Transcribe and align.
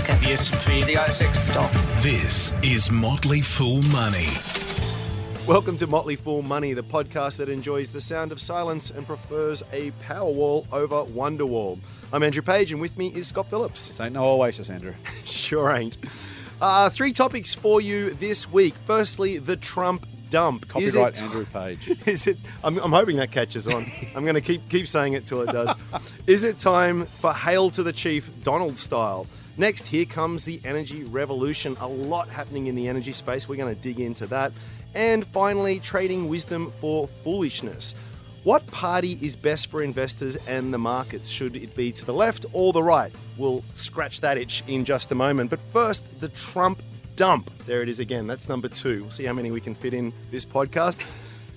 market. 0.00 0.20
The 0.20 0.32
S&P, 0.32 0.84
The 0.84 0.94
ASX 0.94 1.40
Stocks. 1.40 1.84
This 2.02 2.52
is 2.62 2.90
Motley 2.90 3.40
Fool 3.40 3.82
Money. 3.82 4.28
Welcome 5.46 5.76
to 5.78 5.86
Motley 5.86 6.16
Fool 6.16 6.42
Money, 6.42 6.72
the 6.74 6.82
podcast 6.82 7.36
that 7.36 7.48
enjoys 7.48 7.90
the 7.90 8.00
sound 8.00 8.32
of 8.32 8.40
silence 8.40 8.90
and 8.90 9.06
prefers 9.06 9.62
a 9.72 9.90
power 10.02 10.30
wall 10.30 10.66
over 10.72 11.04
Wonderwall. 11.04 11.78
I'm 12.12 12.22
Andrew 12.22 12.42
Page, 12.42 12.72
and 12.72 12.80
with 12.80 12.96
me 12.96 13.08
is 13.08 13.28
Scott 13.28 13.50
Phillips. 13.50 13.88
This 13.88 14.00
ain't 14.00 14.14
no 14.14 14.24
oasis, 14.24 14.70
Andrew. 14.70 14.94
Sure 15.24 15.70
ain't. 15.74 15.96
Uh, 16.60 16.88
three 16.90 17.12
topics 17.12 17.54
for 17.54 17.80
you 17.80 18.10
this 18.14 18.50
week. 18.50 18.74
Firstly, 18.86 19.38
the 19.38 19.56
Trump 19.56 20.06
dump. 20.30 20.64
Is 20.76 20.92
Copyright 20.94 21.16
it- 21.16 21.22
Andrew 21.22 21.44
Page. 21.46 21.98
Is 22.06 22.26
it? 22.26 22.38
I'm, 22.64 22.78
I'm 22.78 22.92
hoping 22.92 23.16
that 23.16 23.32
catches 23.32 23.66
on. 23.66 23.90
I'm 24.14 24.22
going 24.22 24.34
to 24.34 24.40
keep 24.40 24.68
keep 24.68 24.86
saying 24.86 25.12
it 25.14 25.24
till 25.24 25.42
it 25.42 25.52
does. 25.52 25.74
Is 26.26 26.44
it 26.44 26.58
time 26.58 27.06
for 27.06 27.32
hail 27.32 27.70
to 27.70 27.82
the 27.82 27.92
chief, 27.92 28.30
Donald 28.42 28.78
style? 28.78 29.26
Next, 29.60 29.86
here 29.86 30.06
comes 30.06 30.46
the 30.46 30.58
energy 30.64 31.04
revolution. 31.04 31.76
A 31.82 31.86
lot 31.86 32.30
happening 32.30 32.68
in 32.68 32.74
the 32.74 32.88
energy 32.88 33.12
space. 33.12 33.46
We're 33.46 33.56
going 33.56 33.74
to 33.74 33.78
dig 33.78 34.00
into 34.00 34.26
that. 34.28 34.52
And 34.94 35.26
finally, 35.26 35.80
trading 35.80 36.30
wisdom 36.30 36.70
for 36.70 37.06
foolishness. 37.06 37.94
What 38.42 38.66
party 38.68 39.18
is 39.20 39.36
best 39.36 39.66
for 39.66 39.82
investors 39.82 40.36
and 40.48 40.72
the 40.72 40.78
markets? 40.78 41.28
Should 41.28 41.56
it 41.56 41.76
be 41.76 41.92
to 41.92 42.06
the 42.06 42.14
left 42.14 42.46
or 42.54 42.72
the 42.72 42.82
right? 42.82 43.14
We'll 43.36 43.62
scratch 43.74 44.22
that 44.22 44.38
itch 44.38 44.64
in 44.66 44.86
just 44.86 45.12
a 45.12 45.14
moment. 45.14 45.50
But 45.50 45.60
first, 45.74 46.06
the 46.22 46.28
Trump 46.28 46.82
dump. 47.16 47.50
There 47.66 47.82
it 47.82 47.90
is 47.90 48.00
again. 48.00 48.26
That's 48.26 48.48
number 48.48 48.68
two. 48.68 49.02
We'll 49.02 49.10
see 49.10 49.26
how 49.26 49.34
many 49.34 49.50
we 49.50 49.60
can 49.60 49.74
fit 49.74 49.92
in 49.92 50.10
this 50.30 50.46
podcast. 50.46 50.96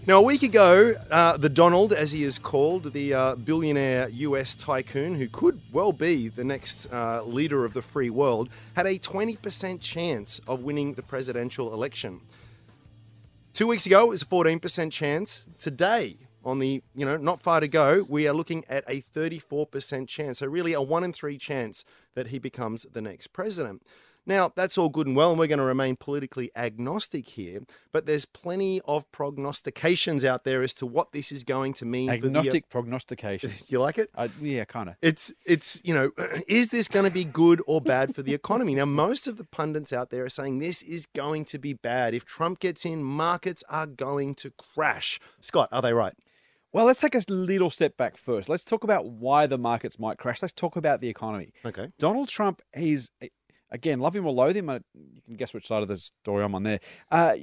Now, 0.06 0.20
a 0.20 0.22
week 0.22 0.44
ago, 0.44 0.96
uh, 1.12 1.38
the 1.38 1.48
Donald, 1.48 1.94
as 1.94 2.12
he 2.12 2.26
is 2.26 2.38
called, 2.38 2.92
the 2.92 3.14
uh, 3.14 3.36
billionaire 3.36 4.10
US 4.10 4.54
tycoon 4.54 5.16
who 5.16 5.30
could 5.30 5.62
well 5.72 5.94
be 5.94 6.28
the 6.28 6.44
next 6.44 6.92
uh, 6.92 7.24
leader 7.24 7.64
of 7.64 7.72
the 7.74 7.82
free 7.82 8.10
world, 8.10 8.50
had 8.76 8.86
a 8.86 9.00
20% 9.00 9.80
chance 9.80 10.42
of 10.46 10.62
winning 10.62 10.96
the 10.96 11.04
presidential 11.04 11.74
election. 11.74 12.20
Two 13.54 13.66
weeks 13.66 13.86
ago, 13.86 14.08
it 14.08 14.10
was 14.10 14.24
a 14.24 14.26
14% 14.26 14.92
chance. 14.92 15.46
Today, 15.58 16.18
on 16.44 16.60
the, 16.60 16.84
you 16.94 17.06
know, 17.06 17.16
not 17.16 17.42
far 17.42 17.62
to 17.62 17.70
go, 17.70 18.06
we 18.10 18.28
are 18.28 18.34
looking 18.34 18.66
at 18.68 18.84
a 18.90 19.02
34% 19.16 20.06
chance. 20.10 20.40
So, 20.40 20.48
really, 20.48 20.74
a 20.74 20.82
one 20.82 21.06
in 21.06 21.14
three 21.14 21.38
chance 21.38 21.86
that 22.14 22.28
he 22.28 22.40
becomes 22.40 22.86
the 22.92 23.02
next 23.02 23.28
president. 23.28 23.82
Now, 24.26 24.52
that's 24.56 24.78
all 24.78 24.90
good 24.90 25.08
and 25.08 25.16
well, 25.16 25.32
and 25.32 25.40
we're 25.40 25.48
going 25.48 25.60
to 25.60 25.66
remain 25.66 25.98
politically 25.98 26.50
agnostic 26.56 27.28
here, 27.30 27.62
but 27.92 28.06
there's 28.06 28.26
plenty 28.26 28.80
of 28.86 29.12
prognostications 29.12 30.24
out 30.24 30.46
there 30.46 30.64
as 30.64 30.74
to 30.76 30.86
what 30.86 31.12
this 31.12 31.32
is 31.32 31.44
going 31.44 31.74
to 31.74 31.86
mean 31.86 32.10
Agnostic 32.10 32.66
for 32.66 32.72
prognostications. 32.72 33.66
You 33.74 33.80
like 33.80 33.98
it? 33.98 34.10
Uh, 34.16 34.28
yeah, 34.40 34.66
kind 34.66 34.90
of. 34.90 34.96
It's 35.02 35.34
it's 35.46 35.82
you 35.84 35.94
know, 35.94 36.12
is 36.48 36.70
this 36.70 36.88
going 36.88 37.06
to 37.06 37.12
be 37.12 37.26
good 37.26 37.62
or 37.66 37.82
bad 37.82 38.14
for 38.16 38.22
the 38.22 38.34
economy? 38.34 38.76
Now, 38.76 38.86
most 38.86 39.28
of 39.28 39.38
the 39.38 39.44
pundits 39.44 39.92
out 39.92 40.10
there 40.10 40.24
are 40.26 40.30
saying 40.30 40.60
this 40.60 40.82
is 40.82 41.06
going 41.06 41.46
to 41.46 41.58
be 41.58 41.74
bad. 41.74 42.14
If 42.14 42.24
Trump 42.26 42.60
gets 42.60 42.86
in, 42.86 43.04
markets 43.04 43.64
are 43.70 43.88
going 43.88 44.36
to 44.36 44.52
crash. 44.52 45.20
Scott, 45.42 45.70
are 45.72 45.82
they 45.82 45.94
right? 45.94 46.14
Well, 46.74 46.86
let's 46.86 47.00
take 47.00 47.14
a 47.14 47.22
little 47.28 47.70
step 47.70 47.98
back 47.98 48.18
first. 48.18 48.50
Let's 48.50 48.64
talk 48.64 48.84
about 48.84 49.06
why 49.06 49.46
the 49.46 49.60
markets 49.60 50.00
might 50.00 50.18
crash. 50.18 50.42
Let's 50.42 50.54
talk 50.54 50.76
about 50.76 51.02
the 51.02 51.08
economy. 51.08 51.54
Okay. 51.64 51.90
Donald 52.00 52.30
Trump, 52.30 52.64
he's 52.76 53.12
again 53.74 54.00
love 54.00 54.16
him 54.16 54.26
or 54.26 54.32
loathe 54.32 54.56
him. 54.56 54.70
You 54.70 55.22
can 55.26 55.36
guess 55.36 55.54
which 55.54 55.68
side 55.68 55.82
of 55.82 55.90
the 55.90 55.98
story 55.98 56.44
I'm 56.44 56.56
on 56.56 56.64
there. 56.64 56.80
Uh, 57.12 57.36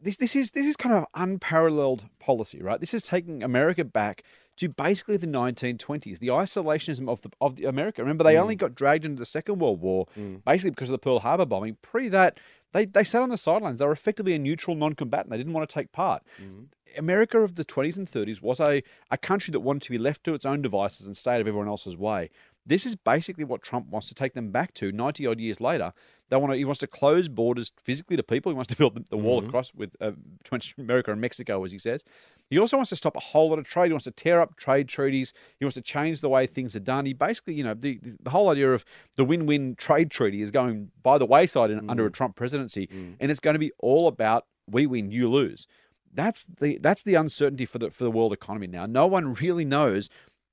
this 0.00 0.16
this 0.16 0.36
is 0.36 0.52
this 0.52 0.66
is 0.66 0.76
kind 0.76 0.94
of 0.94 1.04
unparalleled 1.14 2.04
policy, 2.20 2.62
right? 2.62 2.80
This 2.80 2.94
is 2.94 3.02
taking 3.02 3.42
America 3.42 3.84
back 3.84 4.22
to 4.56 4.68
basically 4.68 5.16
the 5.16 5.26
1920s, 5.26 6.20
the 6.20 6.28
isolationism 6.28 7.08
of 7.08 7.22
the 7.22 7.30
of 7.40 7.56
the 7.56 7.64
America. 7.64 8.02
Remember, 8.02 8.24
they 8.24 8.34
mm. 8.34 8.40
only 8.40 8.56
got 8.56 8.74
dragged 8.74 9.04
into 9.04 9.18
the 9.18 9.26
Second 9.26 9.58
World 9.58 9.80
War 9.80 10.06
mm. 10.18 10.42
basically 10.44 10.70
because 10.70 10.88
of 10.88 10.94
the 10.94 10.98
Pearl 10.98 11.18
Harbor 11.18 11.44
bombing. 11.44 11.76
Pre 11.82 12.08
that, 12.08 12.38
they 12.72 12.86
they 12.86 13.04
sat 13.04 13.22
on 13.22 13.28
the 13.28 13.38
sidelines. 13.38 13.80
They 13.80 13.86
were 13.86 13.92
effectively 13.92 14.34
a 14.34 14.38
neutral 14.38 14.76
non-combatant. 14.76 15.30
They 15.30 15.36
didn't 15.36 15.52
want 15.52 15.68
to 15.68 15.74
take 15.74 15.92
part. 15.92 16.22
Mm. 16.40 16.68
America 16.96 17.40
of 17.40 17.56
the 17.56 17.64
20s 17.64 17.96
and 17.96 18.08
30s 18.08 18.40
was 18.40 18.60
a, 18.60 18.80
a 19.10 19.18
country 19.18 19.50
that 19.50 19.60
wanted 19.60 19.82
to 19.82 19.90
be 19.90 19.98
left 19.98 20.22
to 20.24 20.34
its 20.34 20.44
own 20.44 20.62
devices 20.62 21.08
and 21.08 21.16
stay 21.16 21.34
out 21.34 21.40
of 21.40 21.48
everyone 21.48 21.68
else's 21.68 21.96
way. 21.96 22.30
This 22.66 22.86
is 22.86 22.96
basically 22.96 23.44
what 23.44 23.62
Trump 23.62 23.88
wants 23.88 24.08
to 24.08 24.14
take 24.14 24.32
them 24.34 24.50
back 24.50 24.72
to 24.74 24.90
90 24.90 25.26
odd 25.26 25.40
years 25.40 25.60
later. 25.60 25.92
They 26.30 26.36
want 26.36 26.52
to, 26.52 26.56
he 26.56 26.64
wants 26.64 26.80
to 26.80 26.86
close 26.86 27.28
borders 27.28 27.72
physically 27.82 28.16
to 28.16 28.22
people. 28.22 28.50
He 28.50 28.56
wants 28.56 28.68
to 28.68 28.76
build 28.76 29.06
the, 29.10 29.16
wall 29.16 29.40
mm-hmm. 29.40 29.48
across 29.48 29.74
with 29.74 29.94
uh, 30.00 30.12
between 30.38 30.60
America 30.78 31.12
and 31.12 31.20
Mexico, 31.20 31.62
as 31.64 31.72
he 31.72 31.78
says. 31.78 32.04
He 32.48 32.58
also 32.58 32.76
wants 32.76 32.88
to 32.90 32.96
stop 32.96 33.16
a 33.16 33.20
whole 33.20 33.50
lot 33.50 33.58
of 33.58 33.66
trade. 33.66 33.88
He 33.88 33.92
wants 33.92 34.04
to 34.04 34.10
tear 34.10 34.40
up 34.40 34.56
trade 34.56 34.88
treaties. 34.88 35.34
He 35.58 35.64
wants 35.64 35.74
to 35.74 35.82
change 35.82 36.22
the 36.22 36.30
way 36.30 36.46
things 36.46 36.74
are 36.74 36.80
done. 36.80 37.04
He 37.04 37.12
basically, 37.12 37.54
you 37.54 37.64
know, 37.64 37.74
the, 37.74 38.00
the, 38.02 38.30
whole 38.30 38.48
idea 38.48 38.72
of 38.72 38.84
the 39.16 39.24
win 39.24 39.44
win 39.46 39.74
trade 39.76 40.10
treaty 40.10 40.40
is 40.40 40.50
going 40.50 40.90
by 41.02 41.18
the 41.18 41.26
wayside 41.26 41.70
in, 41.70 41.88
under 41.90 42.06
a 42.06 42.10
mm. 42.10 42.14
Trump 42.14 42.36
presidency. 42.36 42.86
Mm. 42.86 43.16
And 43.20 43.30
it's 43.30 43.40
going 43.40 43.54
to 43.54 43.60
be 43.60 43.72
all 43.78 44.08
about 44.08 44.46
we 44.66 44.86
win, 44.86 45.10
you 45.10 45.30
lose 45.30 45.66
that's 46.14 46.46
the 46.60 46.78
that's 46.80 47.02
the 47.02 47.16
uncertainty 47.16 47.66
for 47.66 47.78
the 47.78 47.90
for 47.90 48.04
the 48.04 48.10
world 48.10 48.32
economy 48.32 48.66
now. 48.66 48.86
No 48.86 49.06
one 49.06 49.34
really 49.34 49.64
knows 49.64 50.08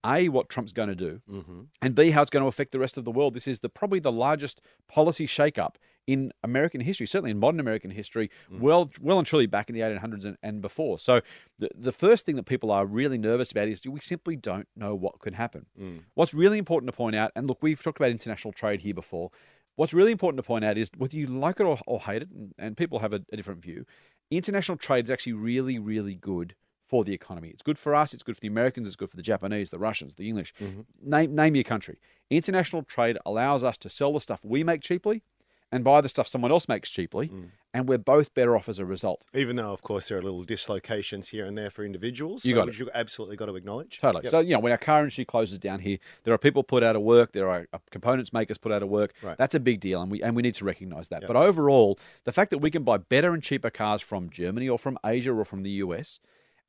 a 0.06 0.30
what 0.30 0.50
Trump's 0.50 0.72
going 0.72 0.90
to 0.90 0.96
do, 0.96 1.22
mm-hmm. 1.30 1.62
and 1.82 1.96
b 1.96 2.12
how 2.12 2.22
it's 2.22 2.30
going 2.30 2.44
to 2.44 2.48
affect 2.48 2.72
the 2.72 2.80
rest 2.80 2.98
of 2.98 3.06
the 3.06 3.12
world. 3.12 3.34
This 3.34 3.48
is 3.48 3.60
the 3.60 3.70
probably 3.70 4.00
the 4.00 4.12
largest 4.12 4.62
policy 4.88 5.28
shakeup 5.28 5.76
in 6.08 6.32
American 6.44 6.82
history, 6.82 7.06
certainly 7.06 7.32
in 7.32 7.40
modern 7.40 7.60
American 7.60 7.92
history, 7.92 8.30
mm. 8.52 8.60
well 8.60 8.90
well 9.00 9.18
and 9.18 9.28
truly 9.28 9.46
back 9.46 9.70
in 9.70 9.76
the 9.76 9.82
1800s 9.82 10.26
and, 10.26 10.38
and 10.42 10.62
before. 10.62 11.00
So 11.00 11.22
the 11.60 11.70
the 11.76 11.92
first 11.92 12.26
thing 12.26 12.36
that 12.36 12.46
people 12.46 12.72
are 12.72 12.86
really 12.86 13.18
nervous 13.18 13.52
about 13.52 13.68
is 13.68 13.86
we 13.86 14.00
simply 14.00 14.36
don't 14.36 14.68
know 14.76 14.96
what 14.96 15.20
could 15.20 15.36
happen. 15.36 15.68
Mm. 15.80 16.02
What's 16.16 16.34
really 16.34 16.58
important 16.58 16.92
to 16.92 16.98
point 16.98 17.16
out, 17.16 17.32
and 17.36 17.48
look, 17.48 17.60
we've 17.62 17.82
talked 17.82 18.00
about 18.00 18.12
international 18.12 18.54
trade 18.54 18.82
here 18.82 18.94
before. 18.94 19.32
What's 19.76 19.94
really 19.94 20.12
important 20.12 20.38
to 20.38 20.44
point 20.44 20.66
out 20.66 20.78
is 20.78 20.92
whether 20.98 21.16
you 21.16 21.28
like 21.28 21.60
it 21.60 21.64
or, 21.64 21.80
or 21.88 22.02
hate 22.02 22.24
it, 22.24 22.30
and, 22.30 22.54
and 22.58 22.78
people 22.78 23.00
have 23.00 23.14
a, 23.14 23.22
a 23.32 23.38
different 23.38 23.62
view, 23.62 23.86
international 24.30 24.78
trade 24.78 25.06
is 25.06 25.12
actually 25.12 25.34
really, 25.34 25.80
really 25.80 26.16
good 26.16 26.56
for 26.92 27.06
the 27.06 27.14
economy. 27.14 27.48
It's 27.48 27.62
good 27.62 27.80
for 27.80 27.96
us, 27.96 28.14
it's 28.14 28.22
good 28.22 28.36
for 28.36 28.42
the 28.42 28.50
Americans, 28.50 28.86
it's 28.86 28.98
good 28.98 29.10
for 29.10 29.16
the 29.16 29.24
Japanese, 29.24 29.70
the 29.70 29.80
Russians, 29.80 30.16
the 30.16 30.28
English. 30.28 30.54
Name, 31.02 31.34
name 31.34 31.56
your 31.56 31.64
country. 31.64 31.98
International 32.30 32.84
trade 32.84 33.18
allows 33.26 33.64
us 33.64 33.78
to 33.78 33.90
sell 33.90 34.12
the 34.12 34.20
stuff 34.20 34.44
we 34.44 34.62
make 34.62 34.82
cheaply 34.82 35.24
and 35.72 35.86
buy 35.86 36.02
the 36.02 36.10
stuff 36.10 36.28
someone 36.28 36.52
else 36.52 36.68
makes 36.68 36.90
cheaply, 36.90 37.32
and 37.74 37.88
we're 37.88 37.98
both 37.98 38.34
better 38.34 38.58
off 38.58 38.68
as 38.68 38.78
a 38.78 38.86
result. 38.86 39.24
Even 39.34 39.56
though, 39.56 39.72
of 39.72 39.82
course, 39.82 40.10
there 40.10 40.18
are 40.18 40.22
little 40.22 40.44
dislocations 40.44 41.30
here 41.30 41.46
and 41.46 41.58
there 41.58 41.70
for 41.70 41.86
individuals, 41.86 42.44
You 42.44 42.52
so 42.52 42.56
got 42.58 42.68
which 42.68 42.80
you've 42.80 42.90
absolutely 42.94 43.38
got 43.38 43.46
to 43.46 43.56
acknowledge. 43.56 44.00
Totally. 44.02 44.24
Yep. 44.26 44.32
So, 44.32 44.40
you 44.40 44.54
know, 44.54 44.60
when 44.60 44.74
our 44.74 44.78
car 44.78 45.00
industry 45.00 45.24
closes 45.24 45.60
down 45.60 45.80
here, 45.80 45.98
there 46.24 46.34
are 46.34 46.38
people 46.38 46.64
put 46.64 46.84
out 46.84 46.98
of 46.98 47.04
work, 47.04 47.32
there 47.32 47.48
are 47.48 47.68
uh, 47.72 47.78
components 47.90 48.34
makers 48.34 48.58
put 48.58 48.74
out 48.74 48.84
of 48.84 48.90
work. 48.90 49.14
Right. 49.24 49.38
That's 49.38 49.56
a 49.56 49.62
big 49.62 49.80
deal, 49.80 50.02
and 50.02 50.12
we 50.12 50.22
and 50.22 50.36
we 50.36 50.42
need 50.42 50.56
to 50.56 50.66
recognize 50.66 51.08
that. 51.08 51.24
But 51.26 51.38
overall, 51.38 51.98
the 52.26 52.34
fact 52.34 52.50
that 52.52 52.58
we 52.58 52.70
can 52.70 52.84
buy 52.84 52.98
better 52.98 53.34
and 53.34 53.42
cheaper 53.42 53.70
cars 53.70 54.02
from 54.02 54.30
Germany 54.30 54.68
or 54.68 54.78
from 54.78 54.98
Asia 55.06 55.32
or 55.32 55.46
from 55.46 55.64
the 55.64 55.72
US, 55.86 56.20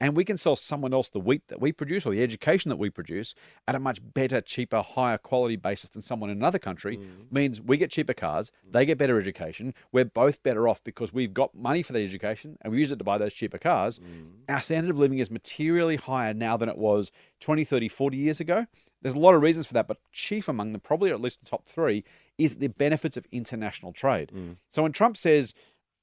and 0.02 0.16
we 0.16 0.24
can 0.24 0.36
sell 0.36 0.56
someone 0.56 0.92
else 0.92 1.08
the 1.08 1.20
wheat 1.20 1.46
that 1.46 1.60
we 1.60 1.70
produce 1.70 2.04
or 2.04 2.12
the 2.12 2.24
education 2.24 2.68
that 2.70 2.76
we 2.76 2.90
produce 2.90 3.36
at 3.68 3.76
a 3.76 3.78
much 3.78 4.00
better, 4.02 4.40
cheaper, 4.40 4.82
higher 4.82 5.16
quality 5.16 5.54
basis 5.54 5.90
than 5.90 6.02
someone 6.02 6.28
in 6.28 6.36
another 6.36 6.58
country 6.58 6.96
mm. 6.96 7.30
means 7.30 7.62
we 7.62 7.76
get 7.76 7.92
cheaper 7.92 8.12
cars, 8.12 8.50
they 8.68 8.84
get 8.84 8.98
better 8.98 9.20
education. 9.20 9.72
We're 9.92 10.04
both 10.04 10.42
better 10.42 10.66
off 10.66 10.82
because 10.82 11.12
we've 11.12 11.32
got 11.32 11.54
money 11.54 11.84
for 11.84 11.92
the 11.92 12.04
education 12.04 12.58
and 12.62 12.72
we 12.72 12.80
use 12.80 12.90
it 12.90 12.98
to 12.98 13.04
buy 13.04 13.16
those 13.16 13.32
cheaper 13.32 13.58
cars. 13.58 14.00
Mm. 14.00 14.50
Our 14.52 14.60
standard 14.60 14.90
of 14.90 14.98
living 14.98 15.20
is 15.20 15.30
materially 15.30 15.94
higher 15.94 16.34
now 16.34 16.56
than 16.56 16.68
it 16.68 16.78
was 16.78 17.12
20, 17.38 17.62
30, 17.62 17.86
40 17.86 18.16
years 18.16 18.40
ago. 18.40 18.66
There's 19.02 19.14
a 19.14 19.20
lot 19.20 19.34
of 19.34 19.42
reasons 19.42 19.68
for 19.68 19.74
that, 19.74 19.86
but 19.86 19.98
chief 20.10 20.48
among 20.48 20.72
them, 20.72 20.80
probably 20.80 21.12
at 21.12 21.20
least 21.20 21.38
the 21.38 21.46
top 21.46 21.68
three, 21.68 22.02
is 22.38 22.56
the 22.56 22.68
benefits 22.68 23.16
of 23.16 23.24
international 23.30 23.92
trade. 23.92 24.32
Mm. 24.34 24.56
So 24.72 24.82
when 24.82 24.90
Trump 24.90 25.16
says 25.16 25.54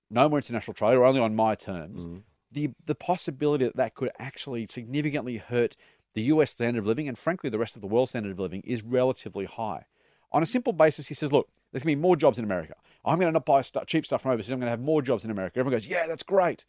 no 0.10 0.30
more 0.30 0.40
international 0.40 0.74
trade 0.74 0.96
or 0.96 1.04
only 1.04 1.20
on 1.20 1.36
my 1.36 1.56
terms, 1.56 2.08
the 2.52 2.72
the 2.86 2.96
possibility 2.96 3.66
that 3.66 3.76
that 3.76 3.96
could 3.96 4.10
actually 4.20 4.68
significantly 4.68 5.38
hurt 5.38 5.76
the 6.14 6.24
US 6.24 6.52
standard 6.52 6.80
of 6.80 6.88
living 6.88 7.08
and 7.08 7.18
frankly 7.18 7.50
the 7.50 7.60
rest 7.60 7.76
of 7.76 7.82
the 7.82 7.88
world 7.88 8.10
standard 8.10 8.32
of 8.32 8.40
living 8.40 8.62
is 8.66 8.84
relatively 8.84 9.46
high. 9.46 9.86
On 10.32 10.44
a 10.44 10.46
simple 10.46 10.74
basis, 10.74 11.08
he 11.08 11.16
says, 11.16 11.32
look, 11.32 11.50
there's 11.72 11.84
going 11.84 11.94
to 11.94 11.98
be 11.98 12.02
more 12.02 12.16
jobs 12.16 12.38
in 12.38 12.44
America. 12.44 12.76
I'm 13.04 13.18
going 13.20 13.30
to 13.30 13.34
not 13.34 13.46
buy 13.46 13.64
cheap 13.88 14.06
stuff 14.06 14.22
from 14.22 14.32
overseas. 14.32 14.52
I'm 14.52 14.60
going 14.60 14.68
to 14.68 14.72
have 14.72 14.80
more 14.80 15.02
jobs 15.02 15.26
in 15.26 15.32
America. 15.32 15.60
Everyone 15.60 15.80
goes, 15.80 15.88
yeah, 15.88 16.06
that's 16.08 16.22
great. 16.22 16.66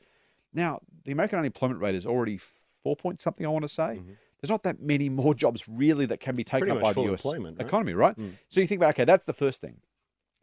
Now, 0.54 0.80
the 1.04 1.12
American 1.12 1.38
unemployment 1.38 1.80
rate 1.80 1.94
is 1.94 2.06
already 2.06 2.38
four 2.82 2.96
point 2.96 3.20
something, 3.20 3.44
I 3.44 3.50
want 3.50 3.64
to 3.64 3.68
say. 3.68 3.82
Mm-hmm. 3.82 4.12
There's 4.40 4.50
not 4.50 4.62
that 4.62 4.80
many 4.80 5.10
more 5.10 5.34
jobs 5.34 5.68
really 5.68 6.06
that 6.06 6.20
can 6.20 6.34
be 6.34 6.44
taken 6.44 6.68
Pretty 6.68 6.78
up 6.78 6.82
by 6.82 6.92
the 6.94 7.12
US 7.12 7.24
employment, 7.24 7.58
right? 7.58 7.66
economy, 7.66 7.92
right? 7.92 8.16
Mm. 8.16 8.38
So 8.48 8.60
you 8.60 8.66
think 8.66 8.78
about, 8.78 8.90
okay, 8.90 9.04
that's 9.04 9.26
the 9.26 9.34
first 9.34 9.60
thing 9.60 9.80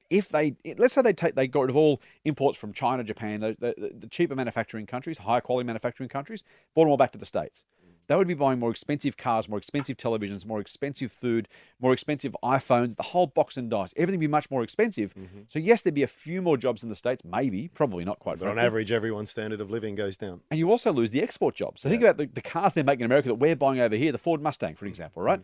if 0.10 0.30
they 0.30 0.56
let's 0.78 0.94
say 0.94 1.02
they 1.02 1.14
take 1.14 1.36
they 1.36 1.48
got 1.48 1.62
rid 1.62 1.70
of 1.70 1.76
all 1.76 2.02
imports 2.26 2.58
from 2.58 2.74
China, 2.74 3.04
Japan, 3.04 3.42
the, 3.42 3.56
the, 3.60 3.92
the 4.00 4.08
cheaper 4.08 4.36
manufacturing 4.36 4.86
countries, 4.86 5.20
higher 5.20 5.42
quality 5.42 5.66
manufacturing 5.66 6.10
countries, 6.10 6.44
brought 6.74 6.86
them 6.86 6.92
all 6.92 6.98
back 6.98 7.12
to 7.12 7.18
the 7.18 7.26
states. 7.26 7.66
Mm. 7.86 7.94
They 8.08 8.16
would 8.16 8.28
be 8.28 8.34
buying 8.34 8.60
more 8.60 8.72
expensive 8.72 9.18
cars, 9.18 9.50
more 9.50 9.58
expensive 9.58 9.98
televisions, 9.98 10.46
more 10.46 10.62
expensive 10.62 11.12
food, 11.12 11.50
more 11.78 11.92
expensive 11.92 12.38
iPhones, 12.42 12.96
the 12.96 13.04
whole 13.04 13.28
box 13.28 13.58
and 13.58 13.70
dice. 13.70 13.94
Everything 13.98 14.20
would 14.20 14.24
be 14.24 14.28
much 14.32 14.50
more 14.50 14.64
expensive. 14.64 15.14
Mm-hmm. 15.14 15.42
So 15.50 15.60
yes, 15.60 15.82
there'd 15.82 15.94
be 15.94 16.04
a 16.04 16.08
few 16.08 16.42
more 16.42 16.56
jobs 16.56 16.84
in 16.84 16.90
the 16.90 16.96
states, 16.96 17.22
maybe, 17.26 17.68
probably 17.68 18.06
not 18.06 18.20
quite. 18.20 18.40
But 18.40 18.48
on 18.48 18.60
average, 18.60 18.94
everyone's 18.94 19.30
standard 19.30 19.60
of 19.60 19.70
living 19.70 19.96
goes 19.96 20.16
down. 20.16 20.40
And 20.50 20.58
you 20.58 20.72
also 20.72 20.94
lose 20.94 21.12
the 21.12 21.22
export 21.22 21.54
jobs. 21.56 21.82
So 21.82 21.90
think 21.90 22.02
about 22.02 22.16
the, 22.16 22.28
the 22.28 22.42
cars 22.42 22.72
they're 22.74 22.84
making 22.86 23.02
in 23.02 23.08
America 23.08 23.28
that 23.28 23.36
we're 23.36 23.58
buying 23.58 23.82
over 23.82 23.98
here, 23.98 24.14
the 24.14 24.18
Ford 24.18 24.42
Mustang, 24.42 24.76
for 24.76 24.86
mm. 24.86 24.90
example, 24.90 25.22
right? 25.22 25.42
Mm. 25.42 25.44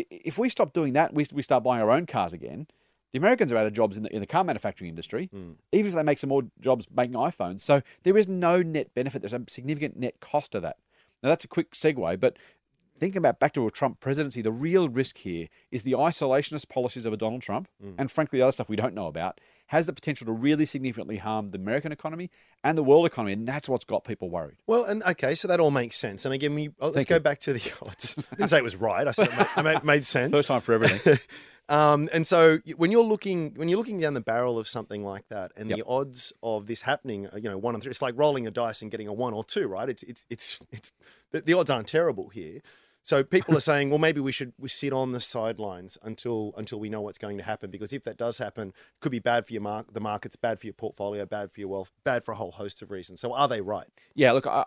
I- 0.00 0.06
If 0.10 0.38
we 0.38 0.48
stop 0.48 0.72
doing 0.72 0.92
that, 0.92 1.12
we, 1.12 1.26
we 1.32 1.42
start 1.42 1.64
buying 1.64 1.82
our 1.82 1.90
own 1.90 2.06
cars 2.06 2.32
again, 2.32 2.68
The 3.14 3.18
Americans 3.18 3.52
are 3.52 3.56
out 3.56 3.66
of 3.66 3.72
jobs 3.72 3.96
in 3.96 4.02
the, 4.02 4.12
in 4.12 4.18
the 4.20 4.26
car 4.26 4.42
manufacturing 4.42 4.88
industry, 4.88 5.30
Mm. 5.32 5.54
even 5.72 5.88
if 5.90 5.94
they 5.94 6.02
make 6.02 6.18
some 6.18 6.28
more 6.28 6.42
jobs 6.60 6.84
making 6.94 7.14
iPhones. 7.14 7.60
So 7.60 7.80
there 8.02 8.18
is 8.18 8.26
no 8.26 8.60
net 8.60 8.92
benefit. 8.92 9.22
There's 9.22 9.32
a 9.32 9.40
significant 9.48 9.96
net 9.96 10.18
cost 10.20 10.50
to 10.52 10.60
that. 10.60 10.78
Now, 11.22 11.28
that's 11.28 11.44
a 11.44 11.48
quick 11.48 11.70
segue, 11.74 12.18
but 12.18 12.36
thinking 12.98 13.18
about 13.18 13.38
back 13.40 13.52
to 13.52 13.66
a 13.66 13.70
Trump 13.70 14.00
presidency, 14.00 14.42
the 14.42 14.50
real 14.52 14.88
risk 14.88 15.18
here 15.18 15.46
is 15.70 15.84
the 15.84 15.92
isolationist 15.92 16.68
policies 16.68 17.06
of 17.06 17.12
a 17.12 17.16
Donald 17.16 17.40
Trump, 17.42 17.68
Mm. 17.82 17.94
and 17.98 18.10
frankly, 18.10 18.40
the 18.40 18.42
other 18.44 18.52
stuff 18.52 18.68
we 18.68 18.76
don't 18.76 18.94
know 18.94 19.06
about, 19.06 19.40
has 19.68 19.86
the 19.86 19.92
potential 19.92 20.26
to 20.26 20.32
really 20.32 20.66
significantly 20.66 21.16
harm 21.18 21.50
the 21.52 21.58
American 21.58 21.92
economy 21.92 22.30
and 22.64 22.76
the 22.76 22.82
world 22.82 23.06
economy. 23.06 23.32
And 23.32 23.46
that's 23.46 23.68
what's 23.68 23.84
got 23.84 24.02
people 24.04 24.28
worried. 24.28 24.56
Well, 24.66 24.84
and 24.84 25.02
okay, 25.04 25.34
so 25.36 25.46
that 25.48 25.60
all 25.60 25.70
makes 25.70 25.94
sense. 25.96 26.24
And 26.24 26.34
again, 26.34 26.52
we, 26.54 26.70
oh, 26.80 26.86
let's 26.86 26.94
Thank 26.96 27.08
go 27.08 27.14
you. 27.16 27.20
back 27.20 27.38
to 27.40 27.52
the 27.52 27.62
odds. 27.82 28.16
I 28.32 28.34
didn't 28.36 28.50
say 28.50 28.58
it 28.58 28.64
was 28.64 28.74
right. 28.76 29.06
I 29.06 29.12
said 29.12 29.28
it 29.28 29.36
made, 29.36 29.46
it 29.56 29.62
made, 29.62 29.84
made 29.84 30.04
sense. 30.04 30.32
First 30.32 30.48
time 30.48 30.60
for 30.60 30.72
everything. 30.74 31.18
Um, 31.68 32.10
and 32.12 32.26
so 32.26 32.58
when 32.76 32.90
you're 32.90 33.02
looking 33.02 33.54
when 33.54 33.68
you're 33.68 33.78
looking 33.78 33.98
down 33.98 34.14
the 34.14 34.20
barrel 34.20 34.58
of 34.58 34.68
something 34.68 35.02
like 35.02 35.28
that, 35.28 35.52
and 35.56 35.70
the 35.70 35.82
odds 35.86 36.32
of 36.42 36.66
this 36.66 36.82
happening, 36.82 37.28
you 37.34 37.48
know, 37.48 37.56
one 37.56 37.74
and 37.74 37.82
three, 37.82 37.90
it's 37.90 38.02
like 38.02 38.14
rolling 38.18 38.46
a 38.46 38.50
dice 38.50 38.82
and 38.82 38.90
getting 38.90 39.08
a 39.08 39.12
one 39.12 39.32
or 39.32 39.44
two, 39.44 39.66
right? 39.66 39.88
It's 39.88 40.02
it's 40.02 40.26
it's 40.28 40.60
it's 40.70 40.90
the, 41.32 41.54
odds 41.54 41.70
aren't 41.70 41.88
terrible 41.88 42.28
here. 42.28 42.60
So 43.02 43.22
people 43.22 43.54
are 43.54 43.60
saying, 43.60 43.90
well, 43.90 43.98
maybe 43.98 44.20
we 44.20 44.32
should 44.32 44.52
we 44.58 44.68
sit 44.68 44.92
on 44.92 45.12
the 45.12 45.20
sidelines 45.20 45.96
until 46.02 46.52
until 46.56 46.80
we 46.80 46.88
know 46.88 47.00
what's 47.00 47.18
going 47.18 47.38
to 47.38 47.44
happen, 47.44 47.70
because 47.70 47.92
if 47.92 48.04
that 48.04 48.16
does 48.16 48.38
happen, 48.38 48.68
it 48.68 49.00
could 49.00 49.12
be 49.12 49.18
bad 49.18 49.46
for 49.46 49.52
your 49.52 49.62
mark, 49.62 49.92
the 49.92 50.00
markets, 50.00 50.36
bad 50.36 50.58
for 50.58 50.66
your 50.66 50.74
portfolio, 50.74 51.24
bad 51.24 51.50
for 51.50 51.60
your 51.60 51.68
wealth, 51.68 51.92
bad 52.04 52.24
for 52.24 52.32
a 52.32 52.36
whole 52.36 52.52
host 52.52 52.82
of 52.82 52.90
reasons. 52.90 53.20
So 53.20 53.32
are 53.32 53.48
they 53.48 53.60
right? 53.60 53.88
Yeah, 54.14 54.32
look, 54.32 54.46
I, 54.46 54.64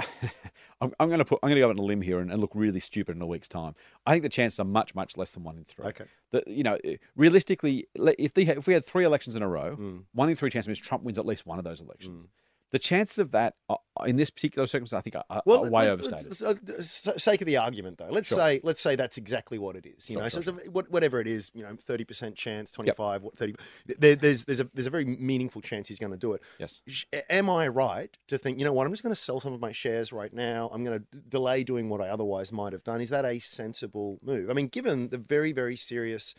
I'm, 0.80 0.92
I'm 0.98 1.08
going 1.08 1.18
to 1.18 1.24
put 1.24 1.38
I'm 1.42 1.48
going 1.48 1.56
to 1.56 1.60
go 1.60 1.66
out 1.66 1.70
on 1.70 1.78
a 1.78 1.82
limb 1.82 2.02
here 2.02 2.20
and, 2.20 2.30
and 2.30 2.40
look 2.40 2.52
really 2.54 2.80
stupid 2.80 3.16
in 3.16 3.22
a 3.22 3.26
week's 3.26 3.48
time. 3.48 3.74
I 4.06 4.12
think 4.12 4.22
the 4.22 4.28
chances 4.28 4.58
are 4.60 4.64
much 4.64 4.94
much 4.94 5.16
less 5.16 5.30
than 5.32 5.42
one 5.44 5.56
in 5.56 5.64
three. 5.64 5.86
Okay. 5.86 6.04
The, 6.30 6.42
you 6.46 6.62
know, 6.62 6.78
realistically, 7.16 7.86
if 7.96 8.34
they 8.34 8.42
if 8.46 8.66
we 8.66 8.74
had 8.74 8.84
three 8.84 9.04
elections 9.04 9.36
in 9.36 9.42
a 9.42 9.48
row, 9.48 9.76
Mm. 9.76 10.04
one 10.12 10.28
in 10.30 10.36
three 10.36 10.50
chance 10.50 10.66
means 10.66 10.78
Trump 10.78 11.02
wins 11.04 11.18
at 11.18 11.26
least 11.26 11.46
one 11.46 11.58
of 11.58 11.64
those 11.64 11.80
elections. 11.80 12.26
The 12.72 12.78
chances 12.78 13.18
of 13.18 13.32
that 13.32 13.54
are, 13.68 13.78
in 14.06 14.16
this 14.16 14.30
particular 14.30 14.66
circumstance, 14.66 14.98
I 15.00 15.02
think, 15.02 15.16
are, 15.16 15.24
are 15.28 15.42
Well, 15.44 15.62
way 15.64 15.82
let- 15.88 15.90
overstated. 15.90 16.40
uh, 16.42 16.82
sake 17.18 17.40
of 17.40 17.46
the 17.46 17.56
argument, 17.56 17.98
though, 17.98 18.08
let's 18.10 18.28
Sure. 18.28 18.38
say 18.38 18.60
let's 18.62 18.80
say 18.80 18.94
that's 18.96 19.18
exactly 19.18 19.58
what 19.58 19.74
it 19.76 19.86
is. 19.86 20.08
You 20.08 20.14
Sure, 20.14 20.22
know, 20.22 20.28
sure, 20.28 20.42
so 20.42 20.52
whatever 20.70 21.20
it 21.20 21.26
is, 21.26 21.50
you 21.52 21.62
know, 21.64 21.74
thirty 21.76 22.04
percent 22.04 22.36
chance, 22.36 22.70
twenty 22.70 22.92
five, 22.92 23.22
what 23.22 23.36
thirty. 23.36 23.54
There, 23.86 24.14
there's 24.14 24.44
there's 24.44 24.60
a 24.60 24.70
there's 24.72 24.86
a 24.86 24.90
very 24.90 25.04
meaningful 25.04 25.60
chance 25.62 25.88
he's 25.88 25.98
going 25.98 26.12
to 26.12 26.18
do 26.18 26.32
it. 26.34 26.42
yes. 26.58 26.80
Am 27.28 27.50
I 27.50 27.66
right 27.68 28.16
to 28.28 28.38
think, 28.38 28.58
you 28.58 28.64
know 28.64 28.72
what, 28.72 28.86
I'm 28.86 28.92
just 28.92 29.02
going 29.02 29.14
to 29.14 29.20
sell 29.20 29.40
some 29.40 29.52
of 29.52 29.60
my 29.60 29.72
shares 29.72 30.12
right 30.12 30.32
now. 30.32 30.70
I'm 30.72 30.84
going 30.84 31.00
to 31.12 31.18
delay 31.28 31.64
doing 31.64 31.88
what 31.88 32.00
I 32.00 32.08
otherwise 32.08 32.52
might 32.52 32.72
have 32.72 32.84
done. 32.84 33.00
Is 33.00 33.10
that 33.10 33.24
a 33.24 33.38
sensible 33.40 34.18
move? 34.22 34.48
I 34.48 34.52
mean, 34.52 34.68
given 34.68 35.08
the 35.08 35.18
very, 35.18 35.50
very 35.52 35.76
serious, 35.76 36.34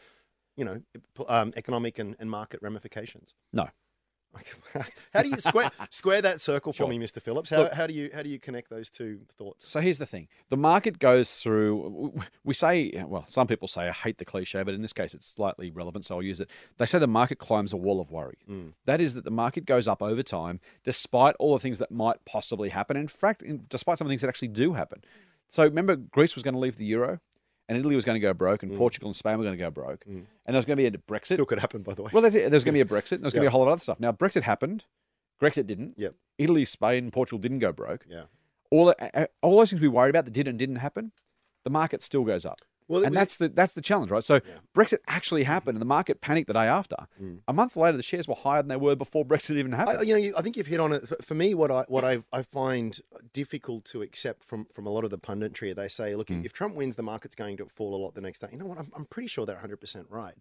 you 0.56 0.64
know, 0.64 0.82
um, 1.28 1.52
economic 1.58 2.00
and, 2.00 2.16
and 2.20 2.30
market 2.32 2.62
ramifications. 2.62 3.34
No. 3.52 3.68
How 5.14 5.22
do 5.22 5.30
you 5.30 5.38
square 5.38 5.72
square 5.90 6.22
that 6.22 6.40
circle 6.40 6.72
for 6.72 6.78
Sure. 6.78 6.88
me, 6.88 6.98
Mr. 7.00 7.22
Phillips? 7.22 7.50
How, 7.50 7.64
Look- 7.64 7.74
how 7.74 7.88
do 7.88 7.94
you 7.94 8.10
how 8.14 8.22
do 8.22 8.30
you 8.30 8.40
connect 8.40 8.70
those 8.70 8.90
two 8.90 9.22
thoughts? 9.38 9.70
So 9.70 9.80
here's 9.82 9.98
the 9.98 10.06
thing: 10.06 10.28
the 10.50 10.58
market 10.58 11.00
goes 11.00 11.40
through. 11.40 12.14
We 12.44 12.54
say, 12.54 12.92
well, 13.08 13.26
some 13.28 13.48
people 13.48 13.68
say 13.68 13.88
I 13.90 13.92
hate 13.92 14.18
the 14.18 14.26
cliche, 14.26 14.64
but 14.64 14.74
in 14.74 14.82
this 14.82 14.94
case, 14.94 15.14
it's 15.14 15.28
slightly 15.28 15.70
relevant, 15.72 16.06
so 16.06 16.16
I'll 16.16 16.24
use 16.24 16.40
it. 16.40 16.50
They 16.78 16.86
say 16.86 17.00
the 17.00 17.08
market 17.08 17.40
climbs 17.40 17.74
a 17.74 17.78
wall 17.78 18.00
of 18.00 18.10
worry. 18.12 18.38
Mm. 18.50 18.74
That 18.86 19.02
is 19.02 19.14
that 19.16 19.26
the 19.26 19.32
market 19.32 19.66
goes 19.66 19.88
up 19.88 20.02
over 20.02 20.24
time, 20.24 20.60
despite 20.84 21.36
all 21.40 21.54
the 21.54 21.60
things 21.60 21.80
that 21.80 21.92
might 21.92 22.24
possibly 22.26 22.70
happen. 22.70 22.96
In 22.98 23.08
fact, 23.08 23.42
in- 23.42 23.66
despite 23.70 23.98
some 23.98 24.06
of 24.06 24.10
the 24.10 24.14
things 24.14 24.22
that 24.22 24.30
actually 24.30 24.50
do 24.50 24.74
happen. 24.74 25.04
So 25.50 25.64
remember, 25.64 25.98
Greece 25.98 26.36
was 26.36 26.44
going 26.44 26.54
to 26.54 26.60
leave 26.60 26.78
the 26.78 26.86
euro, 26.86 27.20
and 27.72 27.80
Italy 27.80 27.96
was 27.96 28.04
going 28.04 28.18
to 28.18 28.20
go 28.20 28.34
broke, 28.34 28.64
and 28.64 28.76
Portugal 28.76 29.08
and 29.08 29.16
Spain 29.16 29.38
were 29.38 29.46
going 29.46 29.58
to 29.58 29.64
go 29.64 29.72
broke, 29.72 30.04
and 30.06 30.28
there 30.46 30.56
was 30.58 30.66
going 30.66 30.78
to 30.78 30.84
be 30.84 30.86
a 30.86 30.92
Brexit. 30.92 31.34
Still 31.36 31.46
could 31.46 31.60
happen, 31.60 31.84
by 31.84 31.94
the 31.94 32.04
way. 32.04 32.12
Well, 32.14 32.22
there's, 32.22 32.34
there's 32.34 32.66
going 32.66 32.74
to 32.74 32.74
be 32.74 32.82
a 32.82 32.86
Brexit. 32.86 33.14
and 33.14 33.24
There's 33.24 33.34
going 33.34 33.42
to 33.42 33.46
be 33.46 33.48
a 33.48 33.52
whole 33.52 33.62
lot 33.62 33.68
of 33.68 33.74
other 33.74 33.82
stuff. 33.82 34.00
Now, 34.02 34.12
Brexit 34.12 34.42
happened. 34.44 34.84
Brexit 35.42 35.66
didn't. 35.66 35.94
Yep. 35.98 36.16
Italy, 36.38 36.66
Spain, 36.66 37.10
Portugal 37.12 37.40
didn't 37.40 37.60
go 37.60 37.72
broke. 37.72 38.06
Yeah. 38.10 38.24
All 38.70 38.90
uh, 38.90 38.94
uh, 39.14 39.26
all 39.42 39.58
those 39.60 39.70
things 39.70 39.82
we 39.82 39.88
worried 39.88 40.10
about 40.12 40.26
that 40.26 40.32
did 40.32 40.48
and 40.50 40.60
didn't 40.60 40.78
happen, 40.78 41.14
the 41.64 41.70
market 41.70 42.02
still 42.04 42.24
goes 42.26 42.46
up. 42.46 42.60
Well, 42.92 43.06
and 43.06 43.16
that's 43.16 43.38
the 43.38 43.48
that's 43.48 43.74
the 43.74 43.82
challenge, 43.82 44.12
right? 44.12 44.24
So 44.24 44.42
Brexit 44.76 44.98
actually 45.08 45.44
happened, 45.44 45.78
and 45.78 45.82
the 45.82 45.86
market 45.86 46.20
panicked 46.20 46.48
the 46.48 46.54
day 46.54 46.68
after. 46.68 46.98
Mm. 47.22 47.40
A 47.48 47.54
month 47.54 47.78
later, 47.78 47.96
the 47.96 48.04
shares 48.04 48.28
were 48.28 48.36
higher 48.36 48.62
than 48.62 48.68
they 48.68 48.76
were 48.76 48.98
before 48.98 49.24
Brexit 49.32 49.56
even 49.56 49.72
happened. 49.72 50.00
I, 50.00 50.02
you 50.02 50.14
know, 50.14 50.20
you, 50.20 50.34
I 50.38 50.42
think 50.42 50.58
you've 50.58 50.68
hit 50.68 50.82
on 50.82 50.92
it. 50.92 51.08
For, 51.24 51.34
me, 51.34 51.54
what 51.54 51.72
I 51.72 51.86
what 51.88 52.04
I, 52.04 52.24
I 52.34 52.42
find 52.42 53.00
difficult 53.32 53.86
to 53.86 54.02
accept 54.02 54.44
from 54.44 54.66
from 54.66 54.86
a 54.86 54.90
lot 54.90 55.06
of 55.06 55.10
the 55.10 55.18
punditry, 55.18 55.74
they 55.74 55.88
say, 55.88 56.16
look, 56.16 56.28
mm. 56.28 56.44
if 56.44 56.52
Trump 56.52 56.76
wins, 56.76 56.98
the 56.98 57.04
market's 57.04 57.34
going 57.36 57.56
to 57.58 57.66
fall 57.68 57.96
a 57.96 58.02
lot 58.04 58.14
the 58.14 58.22
next 58.22 58.42
day. 58.42 58.50
You 58.52 58.58
know 58.58 58.66
what? 58.66 58.78
I'm, 58.78 58.92
I'm 58.94 59.06
pretty 59.06 59.30
sure 59.30 59.46
they're 59.46 59.56
100 59.56 59.78
percent 59.78 60.08
right. 60.10 60.36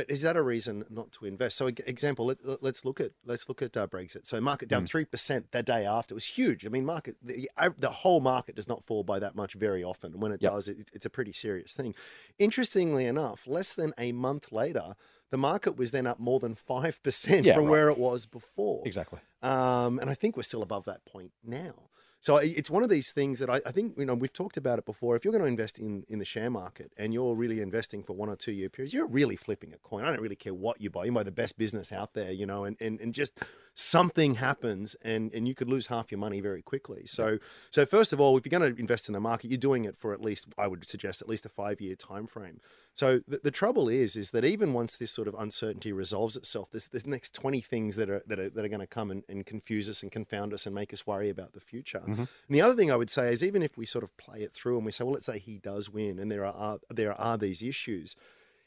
But 0.00 0.10
is 0.10 0.22
that 0.22 0.34
a 0.34 0.40
reason 0.40 0.86
not 0.88 1.12
to 1.12 1.26
invest? 1.26 1.58
So, 1.58 1.66
example, 1.66 2.24
let, 2.24 2.40
us 2.64 2.86
look 2.86 3.00
at 3.02 3.10
let's 3.26 3.50
look 3.50 3.60
at 3.60 3.76
uh, 3.76 3.86
Brexit. 3.86 4.26
So, 4.26 4.40
market 4.40 4.66
down 4.70 4.86
three 4.86 5.04
percent 5.04 5.52
that 5.52 5.66
day 5.66 5.84
after 5.84 6.14
it 6.14 6.14
was 6.14 6.24
huge. 6.24 6.64
I 6.64 6.70
mean, 6.70 6.86
market 6.86 7.16
the, 7.22 7.50
the 7.76 7.90
whole 7.90 8.20
market 8.20 8.56
does 8.56 8.66
not 8.66 8.82
fall 8.82 9.04
by 9.04 9.18
that 9.18 9.34
much 9.36 9.52
very 9.52 9.84
often. 9.84 10.18
When 10.18 10.32
it 10.32 10.40
Yep. 10.40 10.52
does, 10.52 10.68
it, 10.68 10.88
it's 10.94 11.04
a 11.04 11.10
pretty 11.10 11.34
serious 11.34 11.74
thing. 11.74 11.94
Interestingly 12.38 13.04
enough, 13.04 13.46
less 13.46 13.74
than 13.74 13.92
a 13.98 14.12
month 14.12 14.52
later, 14.52 14.94
the 15.30 15.36
market 15.36 15.76
was 15.76 15.90
then 15.90 16.06
up 16.06 16.18
more 16.18 16.40
than 16.40 16.54
five 16.54 17.02
percent 17.02 17.44
Yeah, 17.44 17.52
from 17.56 17.64
right. 17.64 17.70
where 17.70 17.90
it 17.90 17.98
was 17.98 18.24
before. 18.24 18.80
exactly. 18.86 19.18
Um, 19.42 19.98
and 19.98 20.08
I 20.08 20.14
think 20.14 20.34
we're 20.34 20.44
still 20.44 20.62
above 20.62 20.86
that 20.86 21.04
point 21.04 21.32
now. 21.44 21.74
So 22.22 22.36
it's 22.36 22.70
one 22.70 22.82
of 22.82 22.90
these 22.90 23.12
things 23.12 23.38
that 23.38 23.48
I, 23.48 23.62
I 23.64 23.72
think 23.72 23.94
you 23.96 24.04
know 24.04 24.14
we've 24.14 24.32
talked 24.32 24.58
about 24.58 24.78
it 24.78 24.84
before. 24.84 25.16
If 25.16 25.24
you're 25.24 25.32
going 25.32 25.42
to 25.42 25.48
invest 25.48 25.78
in 25.78 26.04
in 26.08 26.18
the 26.18 26.24
share 26.26 26.50
market 26.50 26.92
and 26.98 27.14
you're 27.14 27.34
really 27.34 27.60
investing 27.60 28.02
for 28.02 28.12
one 28.12 28.28
or 28.28 28.36
two 28.36 28.52
year 28.52 28.68
periods, 28.68 28.92
you're 28.92 29.06
really 29.06 29.36
flipping 29.36 29.72
a 29.72 29.78
coin. 29.78 30.04
I 30.04 30.10
don't 30.10 30.20
really 30.20 30.36
care 30.36 30.52
what 30.52 30.80
you 30.82 30.90
buy. 30.90 31.06
You 31.06 31.12
buy 31.12 31.22
the 31.22 31.32
best 31.32 31.56
business 31.56 31.92
out 31.92 32.12
there, 32.12 32.30
you 32.30 32.44
know, 32.44 32.64
and 32.64 32.76
and, 32.78 33.00
and 33.00 33.14
just 33.14 33.40
something 33.72 34.34
happens 34.34 34.96
and 35.02 35.32
and 35.34 35.48
you 35.48 35.54
could 35.54 35.68
lose 35.68 35.86
half 35.86 36.10
your 36.10 36.18
money 36.18 36.40
very 36.40 36.60
quickly. 36.60 37.06
So 37.06 37.38
so 37.70 37.86
first 37.86 38.12
of 38.12 38.20
all, 38.20 38.36
if 38.36 38.44
you're 38.44 38.58
going 38.58 38.74
to 38.74 38.78
invest 38.78 39.08
in 39.08 39.14
the 39.14 39.20
market, 39.20 39.50
you're 39.50 39.56
doing 39.58 39.86
it 39.86 39.96
for 39.96 40.12
at 40.12 40.20
least 40.20 40.48
I 40.58 40.66
would 40.66 40.86
suggest 40.86 41.22
at 41.22 41.28
least 41.28 41.46
a 41.46 41.48
five 41.48 41.80
year 41.80 41.96
time 41.96 42.26
frame. 42.26 42.60
So 43.00 43.22
the, 43.26 43.40
the 43.42 43.50
trouble 43.50 43.88
is, 43.88 44.14
is 44.14 44.30
that 44.32 44.44
even 44.44 44.74
once 44.74 44.94
this 44.94 45.10
sort 45.10 45.26
of 45.26 45.34
uncertainty 45.38 45.90
resolves 45.90 46.36
itself, 46.36 46.68
there's 46.70 46.88
the 46.88 47.00
next 47.06 47.32
20 47.32 47.62
things 47.62 47.96
that 47.96 48.10
are 48.10 48.22
that 48.26 48.38
are, 48.38 48.50
that 48.50 48.62
are 48.62 48.68
going 48.68 48.80
to 48.80 48.86
come 48.86 49.10
and, 49.10 49.22
and 49.26 49.46
confuse 49.46 49.88
us 49.88 50.02
and 50.02 50.12
confound 50.12 50.52
us 50.52 50.66
and 50.66 50.74
make 50.74 50.92
us 50.92 51.06
worry 51.06 51.30
about 51.30 51.54
the 51.54 51.60
future. 51.60 52.00
Mm-hmm. 52.00 52.20
And 52.20 52.28
the 52.50 52.60
other 52.60 52.74
thing 52.74 52.92
I 52.92 52.96
would 52.96 53.08
say 53.08 53.32
is 53.32 53.42
even 53.42 53.62
if 53.62 53.78
we 53.78 53.86
sort 53.86 54.04
of 54.04 54.14
play 54.18 54.40
it 54.40 54.52
through 54.52 54.76
and 54.76 54.84
we 54.84 54.92
say, 54.92 55.04
well, 55.04 55.14
let's 55.14 55.24
say 55.24 55.38
he 55.38 55.56
does 55.56 55.88
win, 55.88 56.18
and 56.18 56.30
there 56.30 56.44
are 56.44 56.78
there 56.90 57.18
are 57.18 57.38
these 57.38 57.62
issues, 57.62 58.16